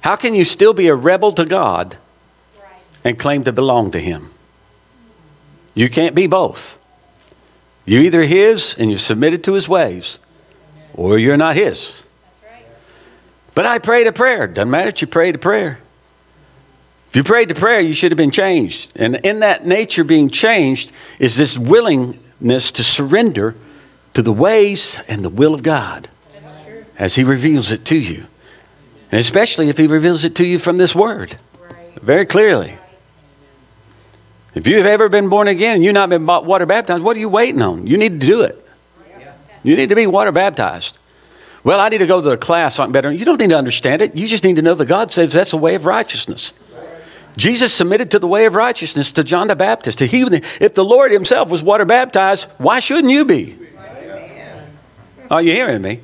How 0.00 0.16
can 0.16 0.34
you 0.34 0.44
still 0.44 0.74
be 0.74 0.88
a 0.88 0.96
rebel 0.96 1.30
to 1.30 1.44
God 1.44 1.96
and 3.04 3.20
claim 3.20 3.44
to 3.44 3.52
belong 3.52 3.92
to 3.92 4.00
Him? 4.00 4.32
You 5.74 5.88
can't 5.88 6.16
be 6.16 6.26
both. 6.26 6.84
You're 7.84 8.02
either 8.02 8.24
His 8.24 8.74
and 8.76 8.90
you're 8.90 8.98
submitted 8.98 9.44
to 9.44 9.52
His 9.52 9.68
ways, 9.68 10.18
or 10.92 11.20
you're 11.20 11.36
not 11.36 11.54
His. 11.54 12.02
But 13.54 13.64
I 13.64 13.78
prayed 13.78 14.08
a 14.08 14.12
prayer. 14.12 14.48
Doesn't 14.48 14.72
matter 14.72 14.88
if 14.88 15.00
you 15.00 15.06
prayed 15.06 15.36
a 15.36 15.38
prayer. 15.38 15.78
If 17.14 17.18
you 17.18 17.22
prayed 17.22 17.48
the 17.48 17.54
prayer, 17.54 17.78
you 17.78 17.94
should 17.94 18.10
have 18.10 18.16
been 18.16 18.32
changed. 18.32 18.90
And 18.96 19.14
in 19.22 19.38
that 19.38 19.64
nature 19.64 20.02
being 20.02 20.28
changed 20.28 20.90
is 21.20 21.36
this 21.36 21.56
willingness 21.56 22.72
to 22.72 22.82
surrender 22.82 23.54
to 24.14 24.22
the 24.22 24.32
ways 24.32 25.00
and 25.06 25.24
the 25.24 25.28
will 25.28 25.54
of 25.54 25.62
God 25.62 26.08
as 26.98 27.14
He 27.14 27.22
reveals 27.22 27.70
it 27.70 27.84
to 27.84 27.96
you. 27.96 28.26
And 29.12 29.20
especially 29.20 29.68
if 29.68 29.78
He 29.78 29.86
reveals 29.86 30.24
it 30.24 30.34
to 30.34 30.44
you 30.44 30.58
from 30.58 30.76
this 30.76 30.92
Word 30.92 31.36
very 32.02 32.26
clearly. 32.26 32.78
If 34.56 34.66
you've 34.66 34.84
ever 34.84 35.08
been 35.08 35.28
born 35.28 35.46
again 35.46 35.76
and 35.76 35.84
you've 35.84 35.94
not 35.94 36.08
been 36.08 36.26
water 36.26 36.66
baptized, 36.66 37.04
what 37.04 37.16
are 37.16 37.20
you 37.20 37.28
waiting 37.28 37.62
on? 37.62 37.86
You 37.86 37.96
need 37.96 38.20
to 38.20 38.26
do 38.26 38.40
it. 38.40 38.58
You 39.62 39.76
need 39.76 39.90
to 39.90 39.94
be 39.94 40.08
water 40.08 40.32
baptized. 40.32 40.98
Well, 41.62 41.78
I 41.78 41.90
need 41.90 41.98
to 41.98 42.08
go 42.08 42.20
to 42.20 42.30
the 42.30 42.36
class 42.36 42.80
I'm 42.80 42.90
better. 42.90 43.12
You 43.12 43.24
don't 43.24 43.38
need 43.38 43.50
to 43.50 43.56
understand 43.56 44.02
it. 44.02 44.16
You 44.16 44.26
just 44.26 44.42
need 44.42 44.56
to 44.56 44.62
know 44.62 44.74
that 44.74 44.86
God 44.86 45.12
says 45.12 45.32
that's 45.32 45.52
a 45.52 45.56
way 45.56 45.76
of 45.76 45.84
righteousness. 45.84 46.54
Jesus 47.36 47.74
submitted 47.74 48.10
to 48.12 48.18
the 48.18 48.28
way 48.28 48.46
of 48.46 48.54
righteousness 48.54 49.12
to 49.12 49.24
John 49.24 49.48
the 49.48 49.56
Baptist. 49.56 49.98
To 49.98 50.06
He, 50.06 50.22
if 50.60 50.74
the 50.74 50.84
Lord 50.84 51.10
himself 51.10 51.48
was 51.48 51.62
water 51.62 51.84
baptized, 51.84 52.46
why 52.58 52.80
shouldn't 52.80 53.12
you 53.12 53.24
be? 53.24 53.58
Are 55.30 55.42
you 55.42 55.52
hearing 55.52 55.82
me? 55.82 56.00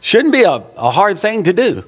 Shouldn't 0.00 0.32
be 0.32 0.42
a, 0.42 0.62
a 0.76 0.90
hard 0.90 1.18
thing 1.18 1.44
to 1.44 1.52
do. 1.52 1.84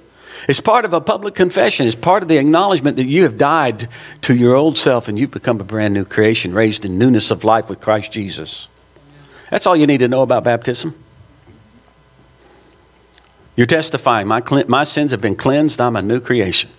It's 0.49 0.61
part 0.61 0.85
of 0.85 0.93
a 0.93 1.01
public 1.01 1.35
confession. 1.35 1.87
It's 1.87 1.95
part 1.95 2.23
of 2.23 2.29
the 2.29 2.39
acknowledgement 2.39 2.97
that 2.97 3.07
you 3.07 3.25
have 3.25 3.39
died 3.39 3.89
to 4.23 4.35
your 4.35 4.55
old 4.55 4.79
self 4.79 5.09
and 5.09 5.19
you've 5.19 5.31
become 5.31 5.61
a 5.61 5.65
brand 5.65 5.95
new 5.95 6.05
creation, 6.05 6.55
raised 6.55 6.85
in 6.85 6.99
newness 6.99 7.31
of 7.31 7.45
life 7.45 7.69
with 7.69 7.81
Christ 7.81 8.11
Jesus. 8.11 8.69
That's 9.51 9.67
all 9.67 9.77
you 9.77 9.87
need 9.87 9.99
to 9.99 10.09
know 10.09 10.23
about 10.23 10.45
baptism. 10.45 10.95
You're 13.59 13.67
testifying, 13.67 14.29
my, 14.29 14.41
my 14.69 14.85
sins 14.85 15.11
have 15.11 15.21
been 15.21 15.35
cleansed, 15.35 15.81
I'm 15.81 15.97
a 15.97 16.01
new 16.01 16.21
creation. 16.21 16.71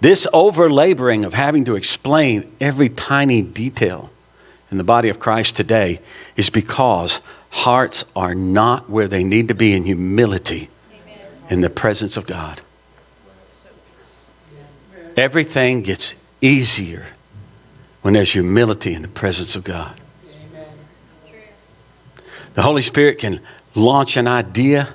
This 0.00 0.26
over 0.32 0.70
laboring 0.70 1.26
of 1.26 1.34
having 1.34 1.66
to 1.66 1.74
explain 1.74 2.50
every 2.58 2.88
tiny 2.88 3.42
detail 3.42 4.08
in 4.70 4.78
the 4.78 4.82
body 4.82 5.10
of 5.10 5.20
Christ 5.20 5.56
today 5.56 6.00
is 6.36 6.48
because 6.48 7.20
hearts 7.50 8.06
are 8.16 8.34
not 8.34 8.88
where 8.88 9.06
they 9.06 9.22
need 9.22 9.48
to 9.48 9.54
be 9.54 9.74
in 9.74 9.84
humility 9.84 10.70
in 11.50 11.60
the 11.60 11.68
presence 11.68 12.16
of 12.16 12.26
God. 12.26 12.62
Everything 15.18 15.82
gets 15.82 16.14
easier 16.40 17.08
when 18.00 18.14
there's 18.14 18.32
humility 18.32 18.94
in 18.94 19.02
the 19.02 19.08
presence 19.08 19.54
of 19.54 19.64
God. 19.64 20.00
The 22.60 22.64
Holy 22.64 22.82
Spirit 22.82 23.16
can 23.16 23.40
launch 23.74 24.18
an 24.18 24.28
idea 24.28 24.92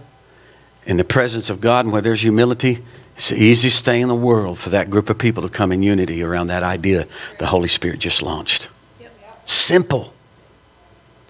in 0.85 0.97
the 0.97 1.03
presence 1.03 1.49
of 1.49 1.61
God, 1.61 1.85
and 1.85 1.91
where 1.91 1.99
there's 2.03 2.21
humility, 2.21 2.83
it's 3.15 3.29
the 3.29 3.37
easiest 3.37 3.83
thing 3.83 4.01
in 4.01 4.07
the 4.07 4.13
world 4.13 4.59
for 4.59 4.69
that 4.69 4.91
group 4.91 5.09
of 5.09 5.17
people 5.17 5.41
to 5.41 5.49
come 5.49 5.71
in 5.71 5.81
unity 5.81 6.21
around 6.21 6.45
that 6.45 6.61
idea 6.61 7.07
the 7.39 7.47
Holy 7.47 7.67
Spirit 7.67 7.97
just 7.97 8.21
launched. 8.21 8.69
Simple. 9.47 10.13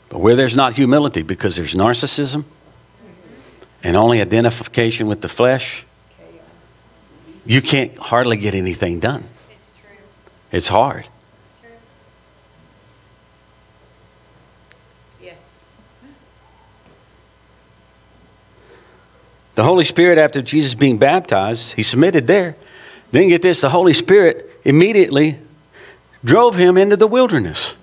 But 0.09 0.19
where 0.19 0.35
there's 0.35 0.57
not 0.57 0.73
humility, 0.73 1.21
because 1.21 1.55
there's 1.55 1.73
narcissism 1.73 2.43
and 3.81 3.95
only 3.95 4.19
identification 4.19 5.07
with 5.07 5.21
the 5.21 5.29
flesh, 5.29 5.85
you 7.45 7.61
can't 7.61 7.97
hardly 7.97 8.35
get 8.35 8.53
anything 8.53 8.99
done. 8.99 9.23
It's 10.51 10.67
hard. 10.67 11.07
The 19.55 19.63
Holy 19.63 19.85
Spirit, 19.85 20.17
after 20.17 20.41
Jesus 20.41 20.73
being 20.73 20.97
baptized, 20.97 21.73
he 21.73 21.83
submitted 21.83 22.27
there. 22.27 22.55
Then 23.11 23.29
get 23.29 23.41
this 23.41 23.61
the 23.61 23.69
Holy 23.69 23.93
Spirit 23.93 24.51
immediately 24.65 25.39
drove 26.25 26.55
him 26.55 26.77
into 26.77 26.97
the 26.97 27.07
wilderness, 27.07 27.75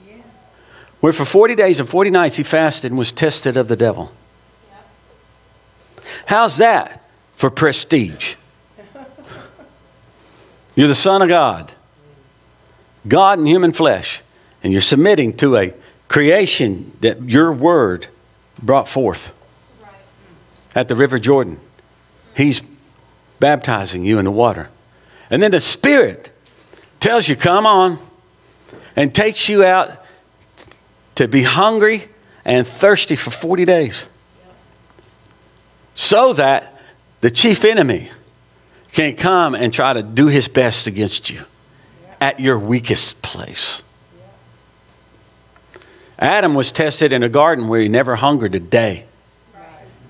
where 1.01 1.13
for 1.13 1.25
40 1.25 1.55
days 1.55 1.81
and 1.81 1.89
40 1.89 2.11
nights 2.11 2.37
he 2.37 2.43
fasted 2.43 2.91
and 2.91 2.99
was 2.99 3.11
tested 3.11 3.57
of 3.57 3.69
the 3.69 3.77
devil. 3.77 4.13
How's 6.27 6.59
that 6.59 7.09
for 7.35 7.51
prestige? 7.51 8.35
You're 10.75 10.89
the 10.89 10.95
Son 10.95 11.23
of 11.23 11.29
God, 11.29 11.73
God 13.07 13.39
in 13.39 13.47
human 13.47 13.73
flesh, 13.73 14.23
and 14.63 14.73
you're 14.73 14.83
submitting 14.83 15.37
to 15.39 15.57
a 15.57 15.75
creation 16.13 16.93
that 17.01 17.23
your 17.23 17.51
word 17.51 18.07
brought 18.63 18.87
forth 18.87 19.33
at 20.75 20.87
the 20.87 20.95
River 20.95 21.19
Jordan. 21.19 21.59
He's 22.37 22.63
baptizing 23.41 24.05
you 24.05 24.19
in 24.19 24.27
the 24.27 24.31
water. 24.31 24.69
And 25.31 25.43
then 25.43 25.53
the 25.53 25.61
Spirit 25.61 26.31
tells 27.01 27.29
you, 27.29 27.35
come 27.35 27.67
on, 27.67 27.99
and 28.95 29.15
takes 29.15 29.49
you 29.49 29.65
out 29.65 30.05
to 31.15 31.27
be 31.27 31.43
hungry 31.45 32.05
and 32.45 32.67
thirsty 32.67 33.17
for 33.17 33.31
40 33.31 33.65
days. 33.65 34.07
So 35.95 36.35
that 36.35 36.79
the 37.23 37.31
chief 37.31 37.65
enemy 37.65 38.11
can 38.93 39.17
come 39.17 39.55
and 39.55 39.73
try 39.73 39.95
to 39.95 40.03
do 40.03 40.27
his 40.27 40.47
best 40.47 40.87
against 40.87 41.31
you 41.31 41.43
at 42.21 42.39
your 42.39 42.59
weakest 42.59 43.23
place. 43.23 43.83
Adam 46.23 46.55
was 46.55 46.71
tested 46.71 47.13
in 47.13 47.25
a 47.25 47.29
garden 47.29 47.67
where 47.67 47.81
he 47.81 47.89
never 47.89 48.15
hungered 48.15 48.55
a 48.55 48.61
day. 48.61 49.07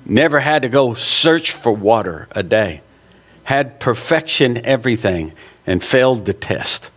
Never 0.05 0.41
had 0.41 0.61
to 0.61 0.69
go 0.69 0.93
search 0.93 1.53
for 1.53 1.73
water 1.73 2.29
a 2.33 2.43
day. 2.43 2.83
Had 3.45 3.81
perfection 3.81 4.59
everything 4.67 5.33
and 5.67 5.83
failed 5.83 6.27
the 6.27 6.35
test. 6.35 6.91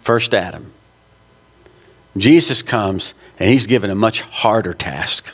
First 0.00 0.32
Adam. 0.32 0.72
Jesus 2.16 2.62
comes 2.62 3.12
and 3.38 3.50
he's 3.50 3.66
given 3.66 3.90
a 3.90 3.94
much 3.94 4.22
harder 4.22 4.72
task. 4.72 5.30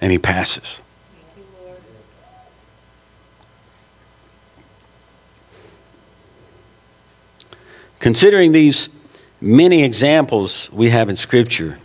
And 0.00 0.10
he 0.10 0.16
passes. 0.16 0.80
Considering 7.98 8.52
these 8.52 8.88
many 9.40 9.84
examples 9.84 10.70
we 10.72 10.90
have 10.90 11.08
in 11.08 11.16
Scripture, 11.16 11.78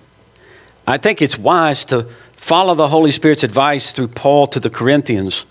I 0.87 0.97
think 0.97 1.21
it's 1.21 1.37
wise 1.37 1.85
to 1.85 2.07
follow 2.33 2.75
the 2.75 2.87
Holy 2.87 3.11
Spirit's 3.11 3.43
advice 3.43 3.91
through 3.91 4.09
Paul 4.09 4.47
to 4.47 4.59
the 4.59 4.69
Corinthians 4.69 5.45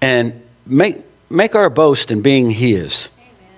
and 0.00 0.42
make, 0.66 1.04
make 1.30 1.54
our 1.54 1.70
boast 1.70 2.10
in 2.10 2.22
being 2.22 2.50
His. 2.50 3.10
Amen. 3.16 3.50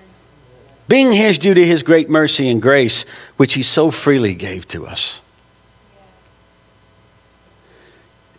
Being 0.87 1.11
His 1.11 1.37
due 1.37 1.53
to 1.53 1.65
His 1.65 1.81
great 1.81 2.09
mercy 2.09 2.49
and 2.49 2.61
grace, 2.61 3.03
which 3.37 3.55
He 3.55 3.63
so 3.63 3.89
freely 3.89 4.35
gave 4.35 4.67
to 4.69 4.85
us. 4.85 5.21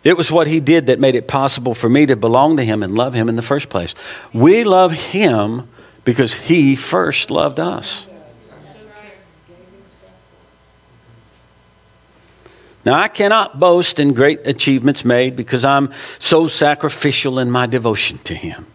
It 0.03 0.15
was 0.15 0.31
what 0.31 0.47
He 0.47 0.61
did 0.61 0.87
that 0.87 0.99
made 0.99 1.15
it 1.15 1.27
possible 1.27 1.75
for 1.75 1.89
me 1.89 2.05
to 2.05 2.15
belong 2.15 2.55
to 2.57 2.63
Him 2.63 2.81
and 2.81 2.95
love 2.95 3.13
Him 3.13 3.27
in 3.27 3.35
the 3.35 3.41
first 3.41 3.69
place. 3.69 3.93
We 4.33 4.63
love 4.63 4.93
Him 4.93 5.67
because 6.05 6.33
He 6.33 6.77
first 6.77 7.29
loved 7.29 7.59
us. 7.59 8.07
Now, 12.85 12.93
I 12.93 13.07
cannot 13.09 13.59
boast 13.59 13.99
in 13.99 14.13
great 14.13 14.47
achievements 14.47 15.03
made 15.03 15.35
because 15.35 15.65
I'm 15.65 15.91
so 16.17 16.47
sacrificial 16.47 17.39
in 17.39 17.51
my 17.51 17.65
devotion 17.65 18.17
to 18.19 18.33
Him. 18.33 18.65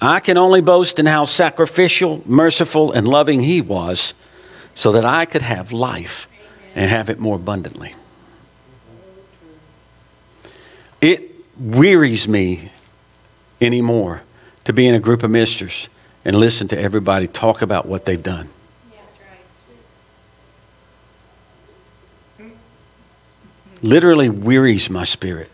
I 0.00 0.20
can 0.20 0.36
only 0.36 0.60
boast 0.60 0.98
in 0.98 1.06
how 1.06 1.24
sacrificial, 1.24 2.22
merciful, 2.24 2.92
and 2.92 3.08
loving 3.08 3.42
He 3.42 3.60
was 3.60 4.14
so 4.74 4.92
that 4.92 5.04
I 5.04 5.24
could 5.24 5.42
have 5.42 5.72
life 5.72 6.28
and 6.74 6.88
have 6.90 7.10
it 7.10 7.18
more 7.18 7.36
abundantly. 7.36 7.94
It 11.00 11.30
wearies 11.58 12.28
me 12.28 12.70
anymore 13.60 14.22
to 14.64 14.72
be 14.72 14.86
in 14.86 14.94
a 14.94 15.00
group 15.00 15.22
of 15.22 15.30
ministers 15.30 15.88
and 16.24 16.36
listen 16.36 16.68
to 16.68 16.78
everybody 16.78 17.26
talk 17.26 17.62
about 17.62 17.86
what 17.86 18.04
they've 18.04 18.22
done. 18.22 18.48
Literally 23.82 24.28
wearies 24.28 24.90
my 24.90 25.04
spirit. 25.04 25.50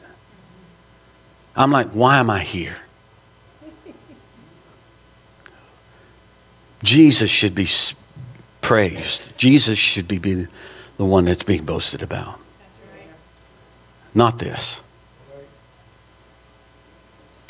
I'm 1.56 1.70
like, 1.70 1.88
why 1.88 2.18
am 2.18 2.30
I 2.30 2.40
here? 2.40 2.76
Jesus 6.82 7.30
should 7.30 7.54
be 7.54 7.68
praised. 8.60 9.36
Jesus 9.38 9.78
should 9.78 10.08
be 10.08 10.18
the 10.18 10.48
one 10.98 11.24
that's 11.24 11.42
being 11.42 11.64
boasted 11.64 12.02
about. 12.02 12.38
Not 14.14 14.38
this. 14.38 14.80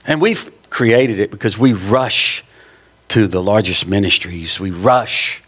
And 0.06 0.20
we've 0.20 0.50
created 0.70 1.18
it 1.18 1.30
because 1.30 1.58
we 1.58 1.72
rush 1.72 2.44
to 3.08 3.26
the 3.26 3.42
largest 3.42 3.86
ministries, 3.86 4.58
we 4.58 4.70
rush 4.70 5.42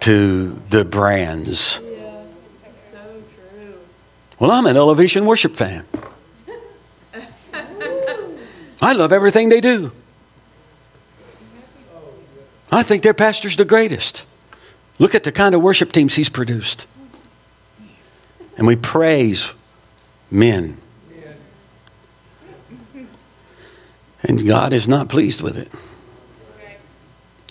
to 0.00 0.50
the 0.70 0.84
brands. 0.84 1.80
Well, 4.38 4.50
I'm 4.50 4.66
an 4.66 4.76
Elevation 4.76 5.24
Worship 5.24 5.54
fan. 5.54 5.86
I 8.82 8.92
love 8.92 9.12
everything 9.12 9.48
they 9.48 9.60
do. 9.60 9.92
I 12.70 12.82
think 12.82 13.02
their 13.02 13.14
pastor's 13.14 13.56
the 13.56 13.64
greatest. 13.64 14.24
Look 14.98 15.14
at 15.14 15.24
the 15.24 15.32
kind 15.32 15.54
of 15.54 15.62
worship 15.62 15.92
teams 15.92 16.14
he's 16.14 16.28
produced. 16.28 16.86
And 18.58 18.66
we 18.66 18.76
praise 18.76 19.52
men. 20.30 20.78
And 24.22 24.46
God 24.46 24.72
is 24.72 24.88
not 24.88 25.08
pleased 25.08 25.40
with 25.40 25.56
it. 25.56 25.70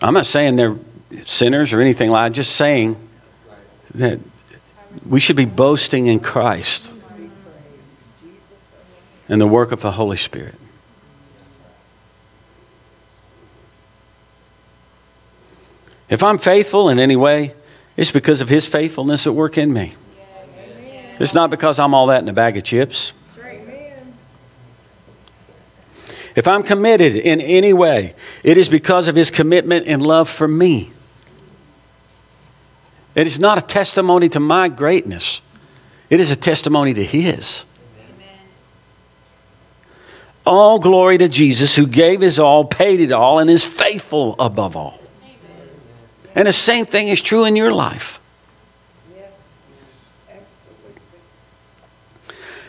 I'm 0.01 0.13
not 0.13 0.25
saying 0.25 0.57
they're 0.57 0.77
sinners 1.23 1.71
or 1.73 1.79
anything 1.79 2.09
like 2.09 2.31
that, 2.31 2.35
just 2.35 2.55
saying 2.55 2.97
that 3.93 4.19
we 5.07 5.19
should 5.19 5.35
be 5.35 5.45
boasting 5.45 6.07
in 6.07 6.19
Christ 6.19 6.91
and 9.27 9.41
the 9.41 9.47
work 9.47 9.71
of 9.71 9.81
the 9.81 9.91
Holy 9.91 10.17
Spirit. 10.17 10.55
If 16.07 16.21
I'm 16.21 16.37
faithful 16.37 16.89
in 16.89 16.99
any 16.99 17.15
way, 17.15 17.55
It's 17.97 18.11
because 18.11 18.41
of 18.41 18.49
his 18.49 18.67
faithfulness 18.67 19.25
at 19.25 19.33
work 19.33 19.57
in 19.57 19.71
me. 19.71 19.93
It's 21.17 21.33
not 21.33 21.49
because 21.49 21.79
I'm 21.79 21.93
all 21.93 22.07
that 22.07 22.21
in 22.21 22.27
a 22.27 22.33
bag 22.33 22.57
of 22.57 22.63
chips. 22.63 23.13
If 26.35 26.49
I'm 26.49 26.63
committed 26.63 27.15
in 27.15 27.39
any 27.39 27.71
way, 27.71 28.13
it 28.43 28.57
is 28.57 28.67
because 28.67 29.07
of 29.07 29.15
his 29.15 29.31
commitment 29.31 29.87
and 29.87 30.05
love 30.05 30.29
for 30.29 30.49
me. 30.49 30.91
It 33.15 33.27
is 33.27 33.39
not 33.39 33.57
a 33.57 33.61
testimony 33.61 34.27
to 34.29 34.39
my 34.39 34.67
greatness, 34.67 35.41
it 36.09 36.19
is 36.19 36.29
a 36.29 36.35
testimony 36.35 36.93
to 36.93 37.03
his. 37.03 37.63
All 40.45 40.77
glory 40.77 41.17
to 41.17 41.27
Jesus 41.27 41.75
who 41.75 41.87
gave 41.87 42.21
his 42.21 42.37
all, 42.37 42.65
paid 42.65 42.99
it 42.99 43.11
all, 43.11 43.39
and 43.39 43.49
is 43.49 43.65
faithful 43.65 44.35
above 44.37 44.75
all. 44.75 44.99
And 46.35 46.47
the 46.47 46.53
same 46.53 46.85
thing 46.85 47.07
is 47.07 47.19
true 47.19 47.45
in 47.45 47.55
your 47.55 47.71
life. 47.71 48.19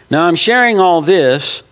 Now, 0.08 0.26
I'm 0.26 0.36
sharing 0.36 0.78
all 0.78 1.02
this 1.02 1.64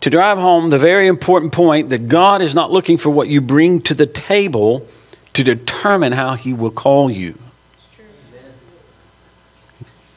to 0.00 0.10
drive 0.10 0.38
home 0.38 0.70
the 0.70 0.78
very 0.78 1.06
important 1.06 1.52
point 1.52 1.90
that 1.90 2.08
God 2.08 2.42
is 2.42 2.54
not 2.54 2.70
looking 2.70 2.98
for 2.98 3.10
what 3.10 3.28
you 3.28 3.40
bring 3.40 3.80
to 3.82 3.94
the 3.94 4.06
table 4.06 4.86
to 5.34 5.44
determine 5.44 6.12
how 6.12 6.34
He 6.34 6.52
will 6.52 6.70
call 6.72 7.10
you. 7.10 7.38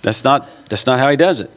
That's 0.04 0.24
not, 0.24 0.48
that's 0.70 0.86
not 0.86 1.00
how 1.00 1.10
He 1.10 1.18
does 1.18 1.42
it. 1.42 1.50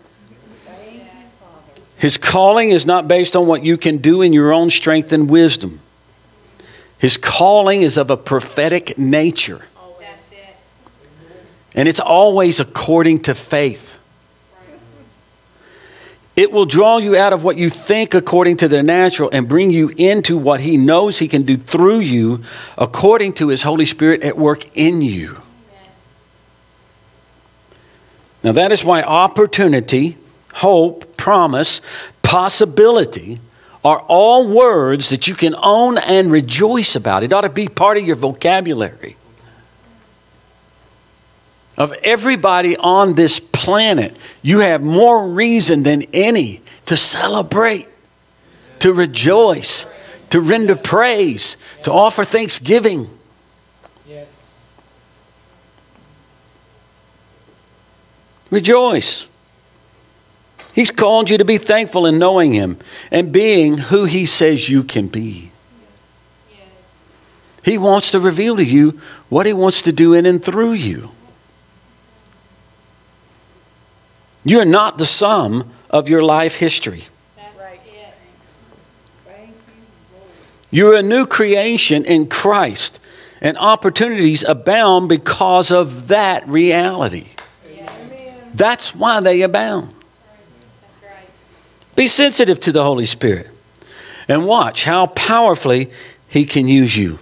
His 1.98 2.16
calling 2.16 2.70
is 2.70 2.86
not 2.86 3.08
based 3.08 3.36
on 3.36 3.46
what 3.46 3.62
you 3.62 3.76
can 3.76 3.98
do 3.98 4.22
in 4.22 4.32
your 4.32 4.52
own 4.52 4.70
strength 4.70 5.12
and 5.12 5.28
wisdom. 5.28 5.80
His 6.98 7.16
calling 7.16 7.82
is 7.82 7.96
of 7.96 8.10
a 8.10 8.16
prophetic 8.16 8.96
nature. 8.96 9.66
And 11.74 11.88
it's 11.88 12.00
always 12.00 12.58
according 12.58 13.22
to 13.24 13.34
faith. 13.34 13.98
It 16.34 16.52
will 16.52 16.66
draw 16.66 16.98
you 16.98 17.16
out 17.16 17.32
of 17.32 17.44
what 17.44 17.56
you 17.56 17.70
think 17.70 18.12
according 18.12 18.58
to 18.58 18.68
the 18.68 18.82
natural 18.82 19.30
and 19.32 19.48
bring 19.48 19.70
you 19.70 19.90
into 19.96 20.36
what 20.36 20.60
He 20.60 20.76
knows 20.76 21.18
He 21.18 21.28
can 21.28 21.42
do 21.42 21.56
through 21.56 22.00
you 22.00 22.44
according 22.76 23.32
to 23.34 23.48
His 23.48 23.62
Holy 23.62 23.86
Spirit 23.86 24.22
at 24.22 24.36
work 24.36 24.76
in 24.76 25.00
you. 25.00 25.38
Now, 28.46 28.52
that 28.52 28.70
is 28.70 28.84
why 28.84 29.02
opportunity, 29.02 30.16
hope, 30.54 31.16
promise, 31.16 31.80
possibility 32.22 33.38
are 33.84 33.98
all 34.02 34.46
words 34.54 35.08
that 35.08 35.26
you 35.26 35.34
can 35.34 35.56
own 35.60 35.98
and 35.98 36.30
rejoice 36.30 36.94
about. 36.94 37.24
It 37.24 37.32
ought 37.32 37.40
to 37.40 37.48
be 37.48 37.66
part 37.66 37.98
of 37.98 38.06
your 38.06 38.14
vocabulary. 38.14 39.16
Of 41.76 41.92
everybody 42.04 42.76
on 42.76 43.14
this 43.14 43.40
planet, 43.40 44.16
you 44.42 44.60
have 44.60 44.80
more 44.80 45.28
reason 45.28 45.82
than 45.82 46.02
any 46.12 46.60
to 46.84 46.96
celebrate, 46.96 47.88
to 48.78 48.92
rejoice, 48.92 49.86
to 50.30 50.40
render 50.40 50.76
praise, 50.76 51.56
to 51.82 51.90
offer 51.90 52.22
thanksgiving. 52.22 53.10
Rejoice. 58.50 59.28
He's 60.74 60.90
called 60.90 61.30
you 61.30 61.38
to 61.38 61.44
be 61.44 61.58
thankful 61.58 62.06
in 62.06 62.18
knowing 62.18 62.52
Him 62.52 62.78
and 63.10 63.32
being 63.32 63.78
who 63.78 64.04
He 64.04 64.26
says 64.26 64.68
you 64.68 64.84
can 64.84 65.08
be. 65.08 65.50
He 67.64 67.78
wants 67.78 68.12
to 68.12 68.20
reveal 68.20 68.56
to 68.56 68.64
you 68.64 69.00
what 69.28 69.46
He 69.46 69.52
wants 69.52 69.82
to 69.82 69.92
do 69.92 70.14
in 70.14 70.26
and 70.26 70.44
through 70.44 70.72
you. 70.72 71.10
You're 74.44 74.64
not 74.64 74.98
the 74.98 75.06
sum 75.06 75.72
of 75.90 76.08
your 76.08 76.22
life 76.22 76.56
history. 76.56 77.04
You're 80.70 80.94
a 80.94 81.02
new 81.02 81.26
creation 81.26 82.04
in 82.04 82.28
Christ, 82.28 83.00
and 83.40 83.56
opportunities 83.56 84.44
abound 84.44 85.08
because 85.08 85.70
of 85.70 86.08
that 86.08 86.46
reality. 86.46 87.28
That's 88.56 88.94
why 88.94 89.20
they 89.20 89.42
abound. 89.42 89.92
Be 91.94 92.08
sensitive 92.08 92.58
to 92.60 92.72
the 92.72 92.82
Holy 92.82 93.06
Spirit 93.06 93.48
and 94.28 94.46
watch 94.46 94.84
how 94.84 95.06
powerfully 95.08 95.90
He 96.28 96.44
can 96.46 96.66
use 96.66 96.96
you. 96.96 97.18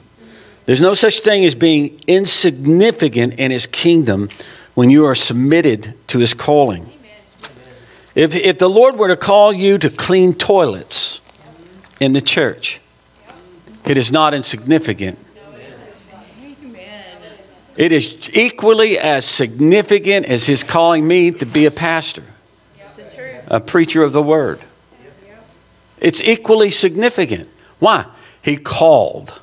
There's 0.66 0.80
no 0.80 0.94
such 0.94 1.20
thing 1.20 1.44
as 1.44 1.54
being 1.54 2.00
insignificant 2.06 3.34
in 3.34 3.50
His 3.50 3.66
kingdom 3.66 4.28
when 4.74 4.90
you 4.90 5.04
are 5.04 5.14
submitted 5.14 5.94
to 6.08 6.18
His 6.20 6.34
calling. 6.34 6.90
If, 8.14 8.36
if 8.36 8.58
the 8.58 8.70
Lord 8.70 8.96
were 8.96 9.08
to 9.08 9.16
call 9.16 9.52
you 9.52 9.76
to 9.78 9.90
clean 9.90 10.34
toilets 10.34 11.20
in 12.00 12.12
the 12.12 12.20
church, 12.20 12.80
it 13.84 13.96
is 13.96 14.12
not 14.12 14.34
insignificant. 14.34 15.18
It 17.76 17.92
is 17.92 18.30
equally 18.34 18.98
as 18.98 19.24
significant 19.24 20.26
as 20.26 20.46
His 20.46 20.62
calling 20.62 21.06
me 21.06 21.30
to 21.32 21.46
be 21.46 21.66
a 21.66 21.70
pastor 21.70 22.24
a 23.48 23.60
preacher 23.60 24.02
of 24.02 24.12
the 24.12 24.22
word. 24.22 24.60
It's 25.98 26.20
equally 26.20 26.70
significant. 26.70 27.48
Why? 27.78 28.06
He 28.42 28.56
called. 28.56 29.40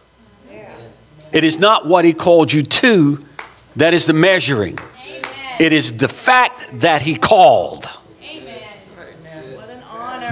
It 1.32 1.44
is 1.44 1.60
not 1.60 1.88
what 1.88 2.04
he 2.04 2.14
called 2.14 2.52
you 2.52 2.64
to 2.64 3.26
that 3.78 3.94
is 3.94 4.06
the 4.06 4.14
measuring. 4.14 4.78
It 5.60 5.72
is 5.74 5.98
the 5.98 6.10
fact 6.10 6.82
that 6.82 7.02
he 7.02 7.16
called. 7.16 7.88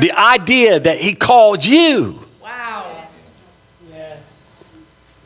The 0.02 0.12
idea 0.12 0.80
that 0.80 0.98
he 0.98 1.14
called 1.14 1.66
you. 1.66 2.20
Wow. 2.42 3.06
Yes. 3.92 4.64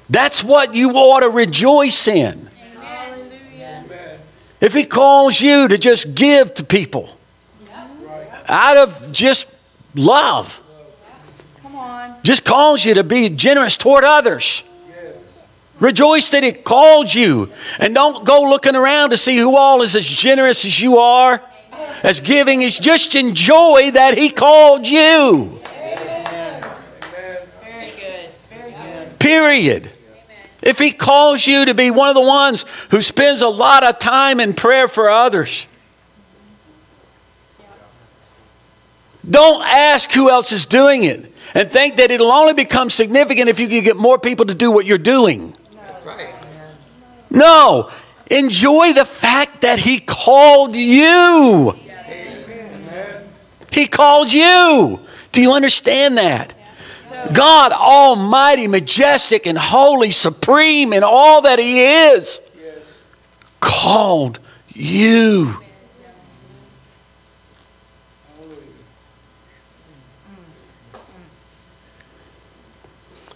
That's 0.09 0.43
what 0.43 0.73
you 0.73 0.91
ought 0.91 1.21
to 1.21 1.29
rejoice 1.29 2.07
in. 2.07 2.49
If 4.63 4.73
he 4.73 4.86
calls 4.86 5.41
you 5.41 5.67
to 5.67 5.78
just 5.78 6.15
give 6.15 6.54
to 6.54 6.63
people, 6.63 7.10
out 8.47 8.78
of 8.78 9.12
just 9.12 9.54
love. 9.93 10.62
Come 11.62 11.76
on. 11.76 12.15
Just 12.23 12.45
calls 12.45 12.86
you 12.86 12.93
to 12.93 13.04
be 13.04 13.28
generous 13.28 13.76
toward 13.76 14.06
others. 14.06 14.63
Rejoice 15.82 16.30
that 16.30 16.45
it 16.45 16.63
called 16.63 17.13
you. 17.13 17.52
And 17.78 17.93
don't 17.93 18.26
go 18.26 18.43
looking 18.43 18.73
around 18.73 19.10
to 19.10 19.17
see 19.17 19.38
who 19.38 19.58
all 19.58 19.82
is 19.82 19.97
as 19.97 20.06
generous 20.06 20.63
as 20.63 20.80
you 20.80 20.95
are, 20.97 21.43
as 22.02 22.21
giving 22.21 22.62
is. 22.62 22.80
Just 22.80 23.15
enjoy 23.15 23.91
that 23.91 24.17
He 24.17 24.30
called 24.30 24.88
you. 24.88 25.60
Very 25.65 25.95
good. 27.89 28.30
Very 28.49 28.71
good. 28.71 29.19
Period. 29.19 29.92
If 30.63 30.80
He 30.80 30.91
calls 30.91 31.45
you 31.45 31.65
to 31.65 31.76
be 31.76 31.91
one 31.91 32.10
of 32.10 32.15
the 32.15 32.21
ones 32.21 32.65
who 32.89 33.02
spends 33.02 33.41
a 33.41 33.47
lot 33.47 33.84
of 33.84 33.99
time 33.99 34.39
in 34.39 34.54
prayer 34.54 34.88
for 34.88 35.10
others, 35.10 35.67
Don't 39.30 39.65
ask 39.65 40.12
who 40.12 40.30
else 40.30 40.52
is 40.52 40.65
doing 40.65 41.06
it 41.06 41.32
and 41.54 41.69
think 41.69 41.97
that 41.97 42.12
it'll 42.12 42.32
only 42.32 42.54
become 42.54 42.89
significant 42.89 43.49
if 43.49 43.60
you 43.60 43.67
can 43.67 43.84
get 43.84 43.95
more 43.95 44.19
people 44.19 44.45
to 44.45 44.54
do 44.54 44.71
what 44.71 44.86
you're 44.86 44.97
doing. 44.97 45.56
No, 47.30 47.89
enjoy 48.30 48.93
the 48.93 49.06
fact 49.06 49.62
that 49.62 49.80
He 49.80 49.99
called 49.99 50.76
you. 50.76 51.76
He 53.71 53.88
called 53.88 54.32
you. 54.32 54.99
Do 55.32 55.41
you 55.41 55.54
understand 55.54 56.17
that? 56.17 56.54
God 57.34 57.71
Almighty, 57.71 58.67
majestic 58.67 59.45
and 59.47 59.58
holy, 59.58 60.12
supreme 60.12 60.93
in 60.93 61.04
all 61.04 61.41
that 61.43 61.60
He 61.60 61.82
is, 61.82 62.41
called 63.60 64.39
you. 64.69 65.56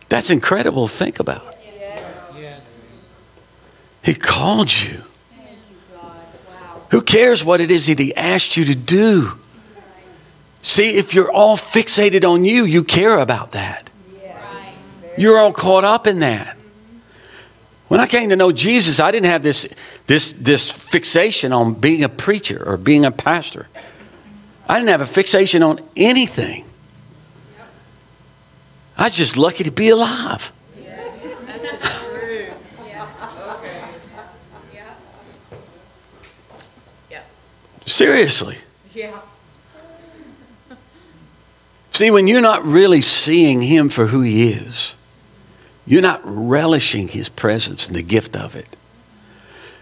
That's 0.10 0.30
incredible 0.30 0.88
to 0.88 0.94
think 0.94 1.20
about. 1.20 1.56
Yes. 1.64 3.10
He 4.04 4.16
called 4.16 4.72
you. 4.72 5.04
Who 6.92 7.02
cares 7.02 7.44
what 7.44 7.60
it 7.60 7.70
is 7.70 7.88
that 7.88 8.00
He 8.00 8.16
asked 8.16 8.56
you 8.56 8.66
to 8.66 8.76
do? 8.76 9.38
See, 10.68 10.98
if 10.98 11.14
you're 11.14 11.32
all 11.32 11.56
fixated 11.56 12.30
on 12.30 12.44
you, 12.44 12.66
you 12.66 12.84
care 12.84 13.20
about 13.20 13.54
that. 13.54 13.90
You're 15.18 15.40
all 15.40 15.54
caught 15.54 15.86
up 15.86 16.06
in 16.06 16.20
that. 16.20 16.58
When 17.88 18.02
I 18.02 18.06
came 18.06 18.32
to 18.32 18.36
know 18.36 18.52
Jesus, 18.52 19.00
I 19.00 19.12
didn't 19.12 19.28
have 19.28 19.44
this, 19.44 19.66
this, 20.08 20.34
this 20.34 20.70
fixation 20.70 21.54
on 21.54 21.76
being 21.76 22.04
a 22.04 22.10
preacher 22.10 22.62
or 22.68 22.76
being 22.76 23.06
a 23.06 23.12
pastor. 23.12 23.70
I 24.68 24.80
didn't 24.80 24.90
have 24.90 25.00
a 25.00 25.06
fixation 25.06 25.64
on 25.64 25.80
anything. 25.96 26.66
I 28.98 29.06
was 29.06 29.16
just 29.16 29.38
lucky 29.38 29.64
to 29.64 29.72
be 29.72 29.88
alive. 29.88 30.52
Seriously. 37.86 38.58
Yeah. 38.94 39.18
See, 41.98 42.12
when 42.12 42.28
you're 42.28 42.42
not 42.42 42.64
really 42.64 43.02
seeing 43.02 43.64
Him 43.64 43.90
for 43.90 44.06
who 44.06 44.22
He 44.22 44.52
is, 44.52 44.96
you're 45.88 46.00
not 46.00 46.22
relishing 46.24 47.08
His 47.08 47.28
presence 47.28 47.88
and 47.88 47.96
the 47.96 48.04
gift 48.04 48.36
of 48.36 48.56
it. 48.56 48.78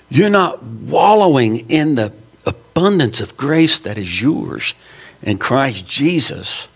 You're 0.08 0.30
not 0.30 0.64
wallowing 0.64 1.70
in 1.70 1.96
the 1.96 2.14
abundance 2.46 3.20
of 3.20 3.36
grace 3.36 3.80
that 3.80 3.98
is 3.98 4.22
yours 4.22 4.76
in 5.24 5.40
Christ 5.40 5.90
Jesus. 5.90 6.70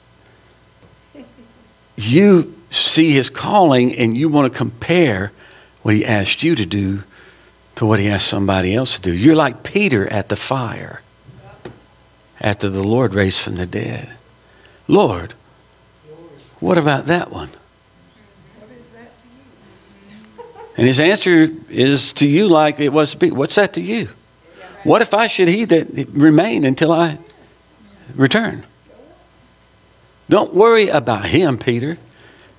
You 1.95 2.53
see 2.69 3.13
His 3.13 3.29
calling 3.29 3.95
and 3.95 4.17
you 4.17 4.27
want 4.27 4.51
to 4.51 4.57
compare 4.57 5.31
what 5.83 5.95
He 5.95 6.03
asked 6.03 6.43
you 6.43 6.53
to 6.55 6.65
do 6.65 7.03
to 7.75 7.85
what 7.85 8.01
He 8.01 8.09
asked 8.09 8.27
somebody 8.27 8.75
else 8.75 8.99
to 8.99 9.03
do. 9.03 9.15
You're 9.15 9.37
like 9.37 9.63
Peter 9.63 10.05
at 10.11 10.27
the 10.27 10.35
fire 10.35 11.01
after 12.41 12.67
the 12.67 12.83
Lord 12.83 13.13
raised 13.13 13.39
from 13.39 13.55
the 13.55 13.65
dead. 13.65 14.17
Lord, 14.89 15.33
what 16.59 16.79
about 16.79 17.05
that 17.05 17.31
one? 17.31 17.49
And 20.77 20.87
his 20.87 20.99
answer 20.99 21.49
is 21.69 22.11
to 22.13 22.27
you 22.27 22.47
like 22.47 22.79
it 22.79 22.91
was 22.91 23.11
to 23.11 23.17
be. 23.17 23.31
What's 23.31 23.55
that 23.55 23.73
to 23.73 23.81
you? 23.81 24.09
What 24.83 25.01
if 25.03 25.13
I 25.13 25.27
should 25.27 25.47
he 25.47 25.65
that 25.65 26.07
remain 26.11 26.65
until 26.65 26.91
I 26.91 27.19
return? 28.15 28.65
Don't 30.27 30.55
worry 30.55 30.87
about 30.87 31.25
him, 31.25 31.57
Peter. 31.59 31.97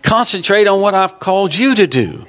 Concentrate 0.03 0.69
on 0.69 0.81
what 0.81 0.95
I've 0.95 1.19
called 1.19 1.55
you 1.55 1.75
to 1.75 1.87
do. 1.87 2.27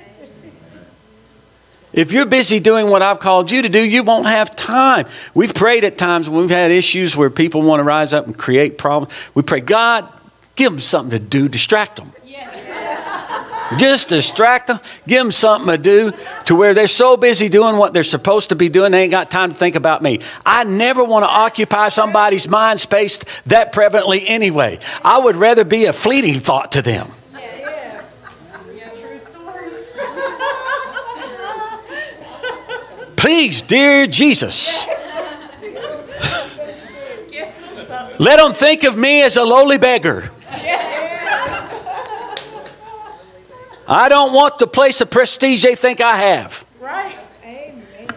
If 1.94 2.14
you're 2.14 2.26
busy 2.26 2.60
doing 2.60 2.90
what 2.90 3.02
I've 3.02 3.20
called 3.20 3.52
you 3.52 3.62
to 3.62 3.70
do, 3.70 3.80
you 3.80 4.04
won't 4.04 4.26
have 4.26 4.56
time. 4.56 5.08
We've 5.34 5.54
prayed 5.54 5.84
at 5.84 5.98
times 5.98 6.30
when 6.30 6.42
we've 6.42 6.50
had 6.50 6.72
issues 6.72 7.16
where 7.16 7.30
people 7.30 7.62
want 7.62 7.82
to 7.82 7.84
rise 7.84 8.14
up 8.14 8.26
and 8.26 8.38
create 8.38 8.78
problems. 8.78 9.14
We 9.34 9.42
pray, 9.42 9.60
God, 9.60 10.08
give 10.56 10.72
them 10.72 10.80
something 10.80 11.18
to 11.18 11.24
do, 11.24 11.50
distract 11.50 11.98
them. 11.98 12.14
Just 13.78 14.10
distract 14.10 14.68
them, 14.68 14.80
give 15.08 15.24
them 15.24 15.32
something 15.32 15.76
to 15.76 15.82
do 15.82 16.12
to 16.46 16.56
where 16.56 16.74
they're 16.74 16.88
so 16.88 17.16
busy 17.16 17.48
doing 17.48 17.78
what 17.78 17.94
they're 17.94 18.04
supposed 18.04 18.50
to 18.50 18.56
be 18.56 18.68
doing, 18.68 18.92
they 18.92 19.04
ain't 19.04 19.12
got 19.12 19.32
time 19.32 19.52
to 19.52 19.58
think 19.58 19.76
about 19.76 20.02
me. 20.02 20.20
I 20.46 20.66
never 20.66 21.04
want 21.04 21.24
to 21.24 21.30
occupy 21.30 21.90
somebody's 21.90 22.50
mind 22.50 22.82
space 22.82 23.20
that 23.44 23.74
prevalently 23.74 24.24
anyway. 24.28 24.80
I 25.04 25.20
would 25.20 25.38
rather 25.38 25.64
be 25.64 25.86
a 25.86 25.94
fleeting 25.94 26.40
thought 26.40 26.74
to 26.74 26.82
them. 26.82 27.08
Please, 33.22 33.62
dear 33.62 34.08
Jesus. 34.08 34.88
Let 38.18 38.38
them 38.38 38.54
think 38.54 38.84
of 38.84 38.98
me 38.98 39.22
as 39.22 39.38
a 39.38 39.44
lowly 39.44 39.78
beggar. 39.78 40.32
I 43.88 44.08
don't 44.10 44.34
want 44.34 44.58
the 44.58 44.66
place 44.66 45.02
of 45.02 45.12
prestige 45.12 45.62
they 45.62 45.76
think 45.76 46.02
I 46.02 46.16
have. 46.16 46.66
Right. 46.80 47.16
Amen. 47.44 48.08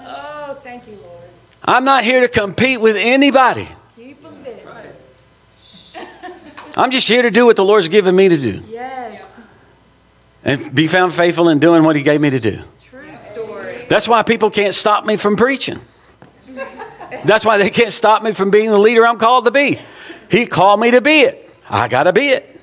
Oh, 0.00 0.56
thank 0.62 0.86
you, 0.86 0.94
Lord. 1.02 1.28
I'm 1.64 1.84
not 1.84 2.04
here 2.04 2.20
to 2.20 2.28
compete 2.28 2.80
with 2.80 2.94
anybody. 2.96 3.66
Keep 3.96 4.22
them 4.22 4.40
busy. 4.44 4.60
I'm 6.76 6.92
just 6.92 7.08
here 7.08 7.22
to 7.22 7.30
do 7.30 7.46
what 7.46 7.56
the 7.56 7.64
Lord's 7.64 7.88
given 7.88 8.14
me 8.14 8.28
to 8.28 8.36
do 8.38 8.62
Yes. 8.68 9.24
and 10.44 10.72
be 10.72 10.86
found 10.86 11.12
faithful 11.12 11.48
in 11.48 11.58
doing 11.58 11.82
what 11.82 11.96
He 11.96 12.02
gave 12.02 12.20
me 12.20 12.30
to 12.30 12.38
do. 12.40 12.62
That's 13.92 14.08
why 14.08 14.22
people 14.22 14.48
can't 14.48 14.74
stop 14.74 15.04
me 15.04 15.16
from 15.16 15.36
preaching. 15.36 15.78
That's 17.26 17.44
why 17.44 17.58
they 17.58 17.68
can't 17.68 17.92
stop 17.92 18.22
me 18.22 18.32
from 18.32 18.50
being 18.50 18.70
the 18.70 18.78
leader 18.78 19.06
I'm 19.06 19.18
called 19.18 19.44
to 19.44 19.50
be. 19.50 19.78
He 20.30 20.46
called 20.46 20.80
me 20.80 20.92
to 20.92 21.02
be 21.02 21.20
it. 21.20 21.50
I 21.68 21.88
got 21.88 22.04
to 22.04 22.12
be 22.14 22.28
it. 22.28 22.58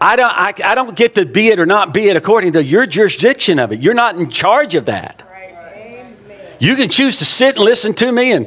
I 0.00 0.16
don't, 0.16 0.32
I, 0.32 0.54
I 0.64 0.74
don't 0.74 0.96
get 0.96 1.16
to 1.16 1.26
be 1.26 1.48
it 1.48 1.60
or 1.60 1.66
not 1.66 1.92
be 1.92 2.08
it 2.08 2.16
according 2.16 2.54
to 2.54 2.64
your 2.64 2.86
jurisdiction 2.86 3.58
of 3.58 3.72
it. 3.72 3.80
You're 3.80 3.92
not 3.92 4.16
in 4.16 4.30
charge 4.30 4.74
of 4.74 4.86
that. 4.86 5.22
You 6.58 6.74
can 6.74 6.88
choose 6.88 7.18
to 7.18 7.26
sit 7.26 7.56
and 7.56 7.64
listen 7.66 7.92
to 7.96 8.10
me 8.10 8.32
and, 8.32 8.46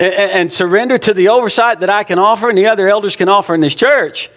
and, 0.00 0.14
and 0.14 0.50
surrender 0.50 0.96
to 0.96 1.12
the 1.12 1.28
oversight 1.28 1.80
that 1.80 1.90
I 1.90 2.02
can 2.02 2.18
offer 2.18 2.48
and 2.48 2.56
the 2.56 2.68
other 2.68 2.88
elders 2.88 3.14
can 3.14 3.28
offer 3.28 3.54
in 3.54 3.60
this 3.60 3.74
church, 3.74 4.30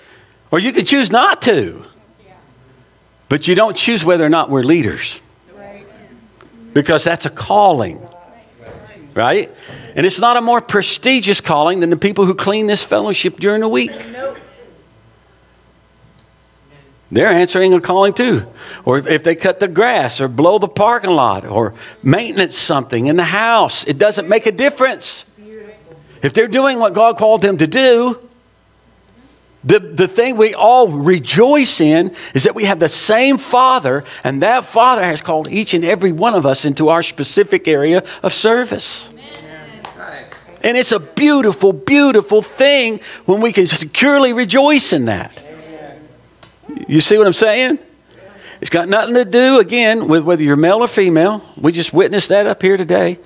or 0.52 0.60
you 0.60 0.74
can 0.74 0.84
choose 0.86 1.14
not 1.14 1.42
to. 1.44 1.86
But 3.30 3.48
you 3.48 3.56
don't 3.56 3.78
choose 3.78 4.04
whether 4.04 4.26
or 4.26 4.30
not 4.30 4.50
we're 4.50 4.64
leaders 4.64 5.22
because 6.78 7.04
that's 7.04 7.26
a 7.26 7.30
calling, 7.32 8.00
right? 9.16 9.50
And 9.96 10.06
it's 10.06 10.20
not 10.20 10.38
a 10.38 10.42
more 10.42 10.62
prestigious 10.62 11.42
calling 11.42 11.80
than 11.80 11.90
the 11.90 11.98
people 11.98 12.26
who 12.26 12.36
clean 12.36 12.68
this 12.68 12.84
fellowship 12.84 13.38
during 13.38 13.62
the 13.62 13.68
week. 13.68 13.92
They're 17.10 17.30
answering 17.30 17.74
a 17.74 17.82
calling 17.82 18.14
too. 18.14 18.46
Or 18.86 19.00
if 19.00 19.24
they 19.24 19.34
cut 19.34 19.60
the 19.60 19.68
grass 19.68 20.22
or 20.22 20.28
blow 20.28 20.60
the 20.60 20.68
parking 20.68 21.10
lot 21.10 21.48
or 21.48 21.74
maintenance 22.04 22.56
something 22.56 23.08
in 23.08 23.16
the 23.16 23.24
house, 23.24 23.88
it 23.88 23.98
doesn't 23.98 24.30
make 24.30 24.46
a 24.46 24.52
difference. 24.52 25.26
If 26.22 26.34
they're 26.36 26.48
doing 26.48 26.78
what 26.78 26.94
God 26.94 27.18
called 27.18 27.42
them 27.42 27.58
to 27.58 27.66
do, 27.66 28.20
the, 29.64 29.80
the 29.80 30.08
thing 30.08 30.38
we 30.38 30.54
all 30.54 30.88
rejoice 30.88 31.82
in 31.82 32.16
is 32.34 32.44
that 32.44 32.56
we 32.56 32.66
have 32.66 32.80
the 32.80 32.90
same 32.90 33.38
Father, 33.38 34.04
and 34.24 34.42
that 34.42 34.66
Father 34.66 35.04
has 35.04 35.22
called 35.22 35.48
each 35.50 35.74
and 35.74 35.84
every 35.84 36.12
one 36.12 36.36
of 36.36 36.46
us 36.46 36.64
into 36.64 36.90
our 36.90 37.04
specific 37.04 37.68
area 37.68 38.04
of 38.24 38.34
service. 38.34 39.10
And 40.64 40.76
it's 40.76 40.92
a 40.92 41.00
beautiful, 41.00 41.72
beautiful 41.72 42.42
thing 42.42 43.00
when 43.26 43.42
we 43.42 43.54
can 43.54 43.68
securely 43.68 44.34
rejoice 44.34 44.92
in 44.92 45.06
that. 45.06 45.44
You 46.88 47.02
see 47.02 47.18
what 47.18 47.28
I'm 47.28 47.34
saying? 47.34 47.80
It's 48.60 48.72
got 48.72 48.90
nothing 48.90 49.14
to 49.16 49.26
do, 49.26 49.60
again, 49.60 50.08
with 50.08 50.24
whether 50.24 50.42
you're 50.42 50.56
male 50.56 50.80
or 50.80 50.88
female. 50.88 51.44
We 51.56 51.72
just 51.72 51.94
witnessed 51.94 52.30
that 52.30 52.48
up 52.48 52.62
here 52.62 52.76
today. 52.76 53.20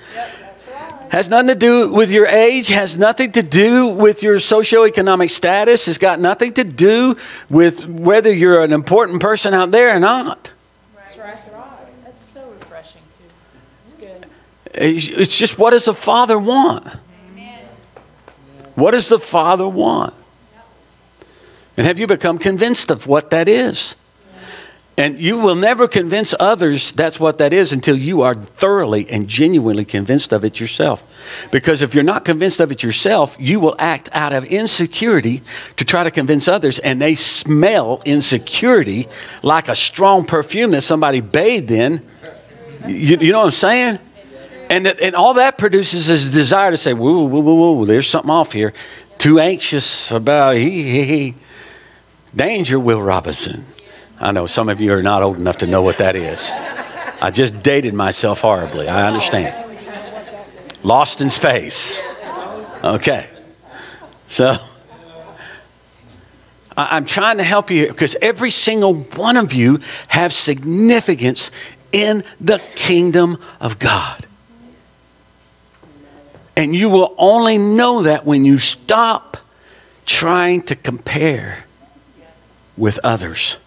Has 1.12 1.28
nothing 1.28 1.49
to 1.49 1.55
do 1.55 1.91
with 1.91 2.09
your 2.09 2.26
age, 2.26 2.70
has 2.70 2.97
nothing 2.97 3.34
to 3.34 3.43
do 3.43 3.88
with 3.88 4.24
your 4.24 4.38
socioeconomic 4.38 5.30
status, 5.30 5.89
it's 5.89 5.97
got 5.97 6.22
nothing 6.22 6.53
to 6.53 6.64
do 6.64 7.18
with 7.49 7.86
whether 7.86 8.32
you're 8.32 8.64
an 8.64 8.72
important 8.72 9.22
person 9.22 9.53
out 9.53 9.72
there 9.72 9.93
or 9.93 9.99
not. 9.99 10.51
That's 10.95 11.18
right. 11.18 11.36
That's 12.05 12.24
so 12.24 12.49
refreshing, 12.57 13.01
too. 13.18 13.26
It's 13.86 13.93
good. 13.95 14.26
It's 14.74 15.09
it's 15.09 15.38
just 15.38 15.59
what 15.59 15.72
does 15.72 15.84
the 15.84 15.93
Father 15.93 16.39
want? 16.39 16.88
What 18.76 18.91
does 18.91 19.09
the 19.09 19.20
Father 19.20 19.68
want? 19.68 20.14
And 21.76 21.86
have 21.86 21.99
you 21.99 22.07
become 22.07 22.38
convinced 22.38 22.89
of 22.89 23.05
what 23.05 23.32
that 23.32 23.49
is? 23.49 23.97
And 24.98 25.20
you 25.20 25.39
will 25.39 25.56
never 25.56 25.88
convince 25.88 26.36
others 26.39 26.92
that's 26.92 27.20
what 27.20 27.38
that 27.38 27.54
is 27.54 27.72
until 27.72 27.98
you 27.98 28.22
are 28.22 28.36
thoroughly 28.36 29.10
and 29.10 29.28
genuinely 29.28 29.86
convinced 29.86 30.34
of 30.34 30.44
it 30.44 30.60
yourself. 30.60 31.02
Because 31.52 31.82
if 31.82 31.96
you're 31.96 32.04
not 32.04 32.26
convinced 32.26 32.60
of 32.60 32.72
it 32.72 32.84
yourself, 32.84 33.36
you 33.39 33.60
will 33.60 33.76
act 33.80 34.10
out 34.12 34.34
of 34.34 34.46
insecurity 34.46 35.42
to 35.78 35.86
try 35.86 36.04
to 36.04 36.12
convince 36.12 36.48
others, 36.48 36.78
and 36.80 37.02
they 37.02 37.16
smell 37.16 38.02
insecurity 38.06 39.08
like 39.42 39.70
a 39.70 39.76
strong 39.76 40.26
perfume 40.26 40.72
that 40.72 40.82
somebody 40.82 41.22
bathed 41.22 41.72
in. 41.72 42.06
You, 42.86 43.18
you 43.18 43.32
know 43.32 43.39
what 43.39 43.46
I'm 43.46 43.52
saying? 43.52 44.00
And, 44.70 44.88
and 44.88 45.16
all 45.16 45.36
that 45.36 45.58
produces 45.58 46.10
is 46.10 46.30
a 46.30 46.32
desire 46.32 46.72
to 46.72 46.78
say, 46.78 46.94
whoa, 46.94 47.24
whoa, 47.24 47.39
whoa, 47.39 47.54
whoa, 47.54 47.86
there's 47.86 48.08
something 48.08 48.32
off 48.32 48.52
here. 48.52 48.74
Too 49.18 49.39
anxious 49.39 50.12
about, 50.12 50.56
he, 50.56 50.84
he, 50.84 51.04
he. 51.06 51.36
Danger, 52.36 52.80
Will 52.80 53.02
Robinson. 53.02 53.66
I 54.22 54.32
know 54.32 54.45
some 54.45 54.69
of 54.69 54.80
you 54.80 54.93
are 54.93 55.01
not 55.01 55.24
old 55.24 55.38
enough 55.38 55.57
to 55.57 55.67
know 55.67 55.82
what 55.82 55.97
that 55.97 56.15
is. 56.15 56.51
I 57.19 57.32
just 57.32 57.63
dated 57.63 57.95
myself 57.95 58.41
horribly. 58.41 58.88
I 58.88 59.07
understand. 59.07 59.55
Lost 60.84 61.22
in 61.22 61.32
space. 61.32 61.99
Okay. 62.84 63.28
So 64.28 64.55
I'm 66.78 67.05
trying 67.05 67.38
to 67.38 67.43
help 67.43 67.72
you 67.72 67.88
because 67.88 68.15
every 68.22 68.51
single 68.51 68.93
one 68.93 69.38
of 69.38 69.53
you 69.53 69.80
have 70.07 70.32
significance 70.32 71.49
in 71.91 72.24
the 72.39 72.59
kingdom 72.76 73.39
of 73.59 73.80
God. 73.80 74.28
And 76.55 76.76
you 76.76 76.91
will 76.91 77.15
only 77.17 77.57
know 77.57 78.03
that 78.03 78.24
when 78.24 78.45
you 78.45 78.59
stop 78.59 79.38
trying 80.05 80.61
to 80.63 80.76
compare 80.76 81.65
with 82.78 82.99
others 83.03 83.57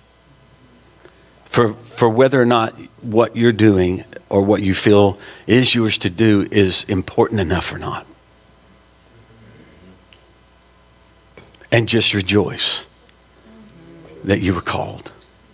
for, 1.55 1.73
for 1.73 2.09
whether 2.09 2.43
or 2.43 2.45
not 2.45 2.73
what 3.01 3.37
you're 3.37 3.53
doing 3.53 4.03
or 4.29 4.43
what 4.43 4.61
you 4.61 4.75
feel 4.75 5.21
is 5.47 5.73
yours 5.73 5.97
to 5.99 6.11
do 6.11 6.49
is 6.51 6.83
important 6.89 7.41
enough 7.41 7.73
or 7.73 7.79
not. 7.79 8.09
And 11.71 11.87
just 11.87 12.13
rejoice 12.13 12.89
that 14.25 14.41
you 14.41 14.53
were 14.53 14.63
called. 14.63 15.13